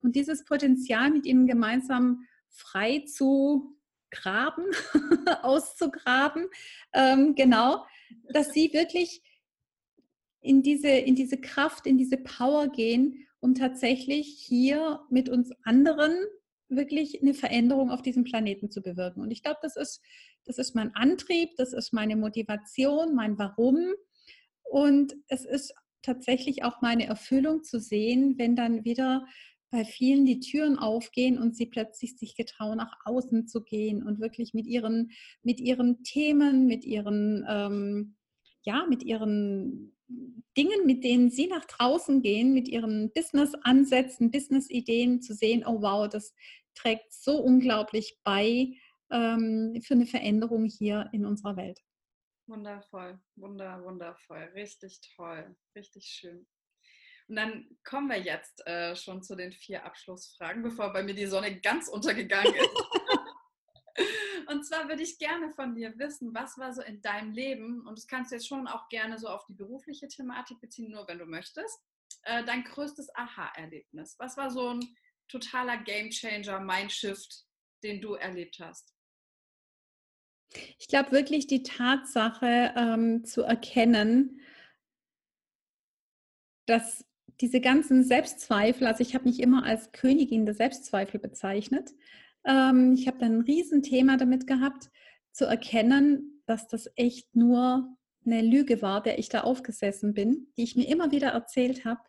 [0.01, 3.77] Und dieses Potenzial mit ihnen gemeinsam frei zu
[4.13, 4.65] graben,
[5.41, 6.47] auszugraben,
[6.93, 7.85] ähm, genau,
[8.31, 9.21] dass sie wirklich
[10.39, 16.13] in diese, in diese Kraft, in diese Power gehen um tatsächlich hier mit uns anderen
[16.69, 19.21] wirklich eine Veränderung auf diesem Planeten zu bewirken.
[19.21, 20.01] Und ich glaube, das ist,
[20.45, 23.91] das ist mein Antrieb, das ist meine Motivation, mein Warum.
[24.63, 29.27] Und es ist tatsächlich auch meine Erfüllung zu sehen, wenn dann wieder
[29.73, 34.19] bei vielen die Türen aufgehen und sie plötzlich sich getrauen, nach außen zu gehen und
[34.19, 35.09] wirklich mit ihren,
[35.41, 38.15] mit ihren Themen, mit ihren, ähm,
[38.61, 39.97] ja, mit ihren
[40.55, 46.07] Dingen, mit denen Sie nach draußen gehen, mit Ihren Business-Ansätzen, Business-Ideen, zu sehen, oh wow,
[46.07, 46.35] das
[46.75, 48.77] trägt so unglaublich bei
[49.09, 51.79] ähm, für eine Veränderung hier in unserer Welt.
[52.45, 56.45] Wundervoll, wunder, wundervoll, richtig toll, richtig schön.
[57.33, 61.25] Und dann kommen wir jetzt äh, schon zu den vier Abschlussfragen, bevor bei mir die
[61.25, 62.69] Sonne ganz untergegangen ist.
[64.49, 67.97] Und zwar würde ich gerne von dir wissen, was war so in deinem Leben, und
[67.97, 71.17] das kannst du jetzt schon auch gerne so auf die berufliche Thematik beziehen, nur wenn
[71.17, 71.79] du möchtest,
[72.23, 74.15] äh, dein größtes Aha-Erlebnis.
[74.19, 74.95] Was war so ein
[75.27, 77.45] totaler Gamechanger, Mindshift,
[77.81, 78.93] den du erlebt hast?
[80.77, 84.39] Ich glaube wirklich die Tatsache ähm, zu erkennen,
[86.67, 87.05] dass
[87.41, 91.91] diese ganzen Selbstzweifel, also ich habe mich immer als Königin der Selbstzweifel bezeichnet,
[92.45, 94.89] ähm, ich habe dann ein Riesenthema damit gehabt,
[95.31, 100.63] zu erkennen, dass das echt nur eine Lüge war, der ich da aufgesessen bin, die
[100.63, 102.01] ich mir immer wieder erzählt habe,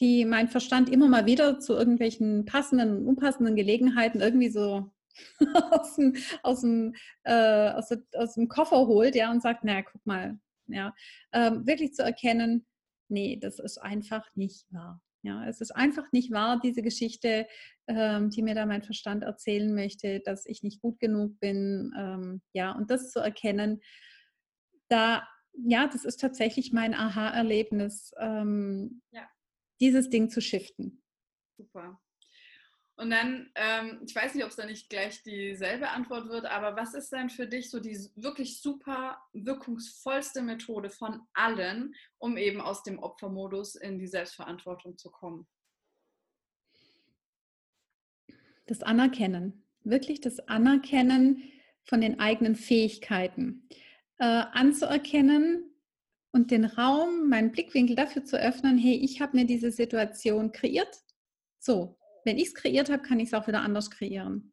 [0.00, 4.90] die mein Verstand immer mal wieder zu irgendwelchen passenden und unpassenden Gelegenheiten irgendwie so
[5.70, 6.94] aus dem, aus dem,
[7.24, 10.38] äh, aus, aus dem Koffer holt ja, und sagt, naja, guck mal,
[10.68, 10.94] ja,
[11.32, 12.66] ähm, wirklich zu erkennen,
[13.08, 15.02] nee, das ist einfach nicht wahr.
[15.22, 17.48] Ja, es ist einfach nicht wahr, diese Geschichte,
[17.88, 21.92] ähm, die mir da mein Verstand erzählen möchte, dass ich nicht gut genug bin.
[21.98, 23.80] Ähm, ja, und das zu erkennen,
[24.88, 29.28] da, ja, das ist tatsächlich mein Aha-Erlebnis, ähm, ja.
[29.80, 31.02] dieses Ding zu shiften.
[31.56, 31.98] Super.
[32.98, 36.76] Und dann, ähm, ich weiß nicht, ob es da nicht gleich dieselbe Antwort wird, aber
[36.76, 42.62] was ist denn für dich so die wirklich super wirkungsvollste Methode von allen, um eben
[42.62, 45.46] aus dem Opfermodus in die Selbstverantwortung zu kommen?
[48.64, 51.52] Das Anerkennen, wirklich das Anerkennen
[51.84, 53.68] von den eigenen Fähigkeiten.
[54.18, 55.70] Äh, anzuerkennen
[56.32, 61.02] und den Raum, meinen Blickwinkel dafür zu öffnen, hey, ich habe mir diese Situation kreiert.
[61.58, 64.52] So, wenn ich es kreiert habe, kann ich es auch wieder anders kreieren.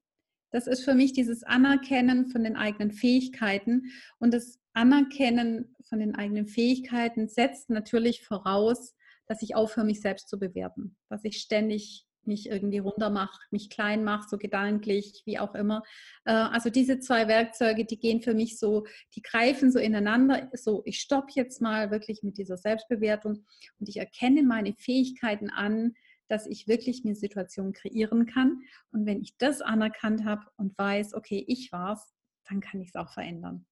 [0.51, 3.91] Das ist für mich dieses Anerkennen von den eigenen Fähigkeiten.
[4.19, 8.95] Und das Anerkennen von den eigenen Fähigkeiten setzt natürlich voraus,
[9.26, 10.95] dass ich aufhöre, mich selbst zu bewerten.
[11.09, 15.84] Dass ich ständig mich irgendwie runter mache, mich klein mache, so gedanklich, wie auch immer.
[16.26, 20.49] Äh, also diese zwei Werkzeuge, die gehen für mich so, die greifen so ineinander.
[20.53, 23.45] So, ich stoppe jetzt mal wirklich mit dieser Selbstbewertung
[23.80, 25.95] und ich erkenne meine Fähigkeiten an,
[26.28, 28.63] dass ich wirklich mir Situationen kreieren kann.
[28.91, 32.13] Und wenn ich das anerkannt habe und weiß, okay, ich war's,
[32.45, 33.65] dann kann ich es auch verändern.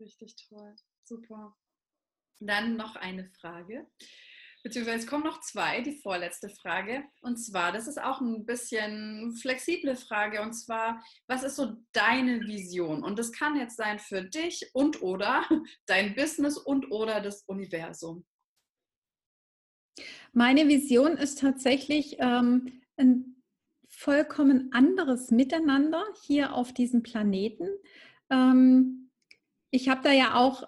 [0.00, 1.56] Richtig toll, super.
[2.40, 3.86] Dann noch eine Frage,
[4.62, 7.04] beziehungsweise es kommen noch zwei, die vorletzte Frage.
[7.22, 12.40] Und zwar, das ist auch ein bisschen flexible Frage, und zwar, was ist so deine
[12.40, 13.02] Vision?
[13.02, 15.44] Und das kann jetzt sein für dich und oder
[15.86, 18.24] dein Business und oder das Universum.
[20.38, 23.42] Meine Vision ist tatsächlich ähm, ein
[23.88, 27.66] vollkommen anderes Miteinander hier auf diesem Planeten.
[28.30, 29.10] Ähm,
[29.72, 30.62] ich habe da ja auch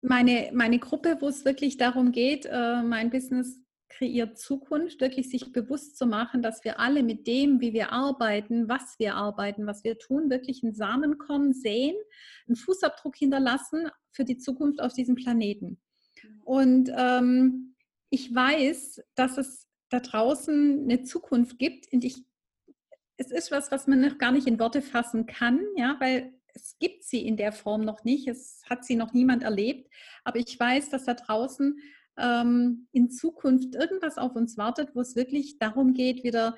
[0.00, 5.50] meine, meine Gruppe, wo es wirklich darum geht, äh, mein Business kreiert Zukunft, wirklich sich
[5.50, 9.82] bewusst zu machen, dass wir alle mit dem, wie wir arbeiten, was wir arbeiten, was
[9.82, 11.96] wir tun, wirklich einen Samenkorn sehen,
[12.46, 15.80] einen Fußabdruck hinterlassen für die Zukunft auf diesem Planeten.
[16.44, 17.70] Und ähm,
[18.10, 21.92] ich weiß, dass es da draußen eine Zukunft gibt.
[21.92, 22.24] Und ich,
[23.16, 26.76] es ist was, was man noch gar nicht in Worte fassen kann, ja, weil es
[26.78, 28.26] gibt sie in der Form noch nicht.
[28.28, 29.92] Es hat sie noch niemand erlebt.
[30.24, 31.78] Aber ich weiß, dass da draußen
[32.18, 36.56] ähm, in Zukunft irgendwas auf uns wartet, wo es wirklich darum geht, wieder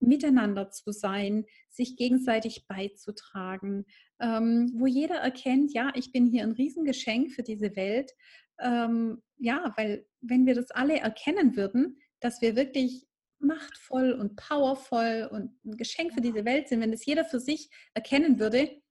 [0.00, 3.84] miteinander zu sein, sich gegenseitig beizutragen,
[4.20, 8.12] ähm, wo jeder erkennt, ja, ich bin hier ein Riesengeschenk für diese Welt.
[8.60, 13.06] Ähm, ja, weil wenn wir das alle erkennen würden, dass wir wirklich
[13.38, 17.70] machtvoll und powervoll und ein Geschenk für diese Welt sind, wenn das jeder für sich
[17.94, 18.82] erkennen würde,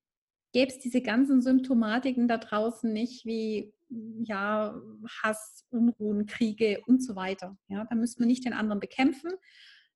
[0.53, 3.73] gäbe es diese ganzen Symptomatiken da draußen nicht, wie
[4.23, 4.75] ja,
[5.21, 7.57] Hass, Unruhen, Kriege und so weiter.
[7.67, 9.31] Ja, da müssen wir nicht den anderen bekämpfen,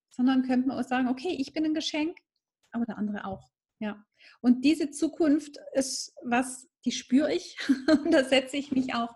[0.09, 2.17] sondern könnten wir auch sagen, okay, ich bin ein Geschenk,
[2.71, 3.49] aber der andere auch.
[3.79, 4.05] Ja.
[4.41, 7.57] Und diese Zukunft ist was, die spüre ich.
[7.87, 9.13] und da setze ich mich auch,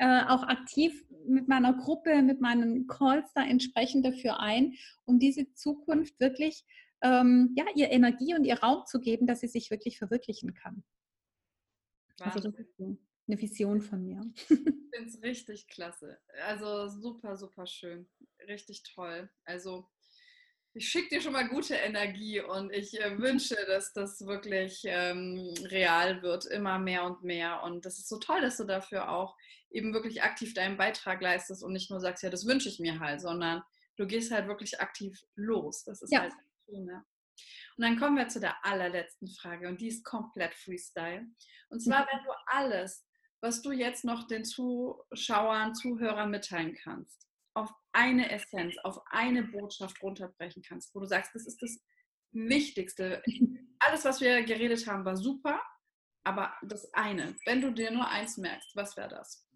[0.00, 4.74] äh, auch aktiv mit meiner Gruppe, mit meinen Calls da entsprechend dafür ein,
[5.04, 6.64] um diese Zukunft wirklich
[7.02, 10.82] ähm, ja, ihr Energie und ihr Raum zu geben, dass sie sich wirklich verwirklichen kann.
[12.18, 12.98] Also das ist so
[13.28, 14.22] eine Vision von mir.
[14.36, 16.18] Ich finde es richtig klasse.
[16.46, 18.08] Also super, super schön.
[18.48, 19.30] Richtig toll.
[19.44, 19.86] Also
[20.74, 25.52] ich schicke dir schon mal gute Energie und ich äh, wünsche, dass das wirklich ähm,
[25.64, 27.62] real wird, immer mehr und mehr.
[27.64, 29.36] Und das ist so toll, dass du dafür auch
[29.70, 33.00] eben wirklich aktiv deinen Beitrag leistest und nicht nur sagst, ja, das wünsche ich mir
[33.00, 33.62] halt, sondern
[33.96, 35.84] du gehst halt wirklich aktiv los.
[35.84, 36.20] Das ist ja.
[36.20, 36.32] halt
[36.66, 36.84] schön.
[36.84, 37.04] Ne?
[37.76, 41.26] Und dann kommen wir zu der allerletzten Frage und die ist komplett Freestyle.
[41.68, 43.06] Und zwar, wenn du alles,
[43.40, 50.02] was du jetzt noch den Zuschauern, Zuhörern mitteilen kannst, auf eine Essenz, auf eine Botschaft
[50.02, 51.78] runterbrechen kannst, wo du sagst, das ist das
[52.32, 53.22] Wichtigste.
[53.80, 55.60] Alles, was wir geredet haben, war super,
[56.24, 59.46] aber das eine, wenn du dir nur eins merkst, was wäre das?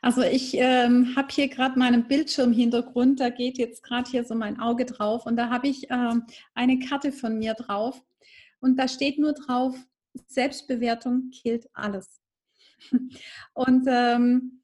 [0.00, 4.58] Also ich ähm, habe hier gerade meinen Bildschirmhintergrund, da geht jetzt gerade hier so mein
[4.58, 8.02] Auge drauf und da habe ich ähm, eine Karte von mir drauf
[8.58, 9.76] und da steht nur drauf,
[10.26, 12.20] Selbstbewertung killt alles.
[13.54, 14.61] Und ähm,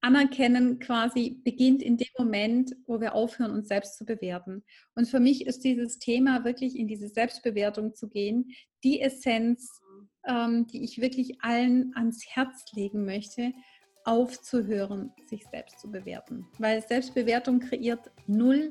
[0.00, 4.62] Anerkennen quasi beginnt in dem Moment, wo wir aufhören, uns selbst zu bewerten.
[4.94, 8.50] Und für mich ist dieses Thema wirklich in diese Selbstbewertung zu gehen,
[8.84, 9.80] die Essenz,
[10.26, 13.52] ähm, die ich wirklich allen ans Herz legen möchte,
[14.04, 16.46] aufzuhören, sich selbst zu bewerten.
[16.58, 18.70] Weil Selbstbewertung kreiert null,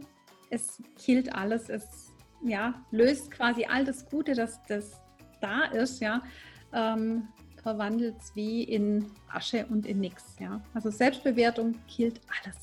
[0.50, 2.14] es killt alles, es
[2.44, 5.02] ja, löst quasi all das Gute, das, das
[5.42, 6.24] da ist, ja,
[6.74, 7.28] ähm,
[7.68, 10.38] verwandelt es wie in Asche und in nichts.
[10.40, 10.62] Ja?
[10.74, 12.56] Also Selbstbewertung killt alles.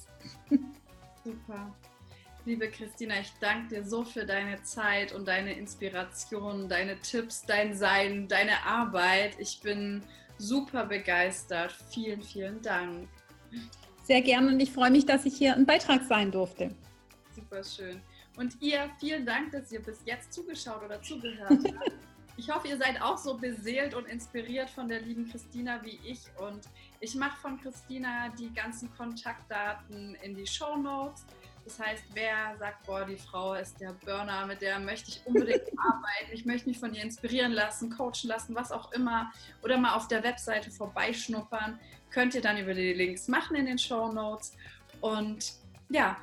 [1.22, 1.74] Super.
[2.46, 7.74] Liebe Christina, ich danke dir so für deine Zeit und deine Inspiration, deine Tipps, dein
[7.74, 9.34] Sein, deine Arbeit.
[9.38, 10.02] Ich bin
[10.38, 11.72] super begeistert.
[11.90, 13.06] Vielen, vielen Dank.
[14.04, 16.74] Sehr gerne und ich freue mich, dass ich hier ein Beitrag sein durfte.
[17.34, 18.00] Super schön.
[18.38, 21.92] Und ihr, vielen Dank, dass ihr bis jetzt zugeschaut oder zugehört habt.
[22.36, 26.20] Ich hoffe, ihr seid auch so beseelt und inspiriert von der lieben Christina wie ich.
[26.38, 26.68] Und
[27.00, 31.24] ich mache von Christina die ganzen Kontaktdaten in die Show Notes.
[31.64, 35.62] Das heißt, wer sagt, boah, die Frau ist der Burner, mit der möchte ich unbedingt
[35.78, 39.32] arbeiten, ich möchte mich von ihr inspirieren lassen, coachen lassen, was auch immer,
[39.62, 41.78] oder mal auf der Webseite vorbeischnuppern,
[42.10, 44.52] könnt ihr dann über die Links machen in den Show Notes.
[45.00, 45.54] Und
[45.88, 46.18] ja,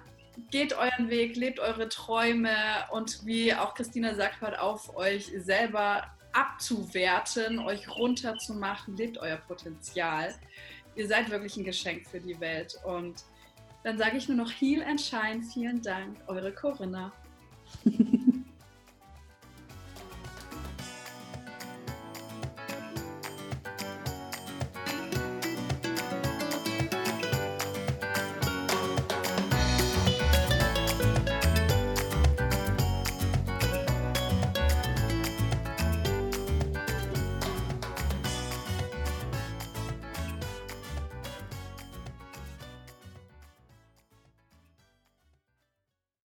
[0.49, 2.55] geht euren Weg, lebt eure Träume
[2.91, 6.03] und wie auch Christina sagt, hört auf, euch selber
[6.33, 10.33] abzuwerten, euch runterzumachen, lebt euer Potenzial.
[10.95, 13.23] Ihr seid wirklich ein Geschenk für die Welt und
[13.83, 15.43] dann sage ich nur noch Heal and Shine.
[15.53, 17.11] Vielen Dank, eure Corinna.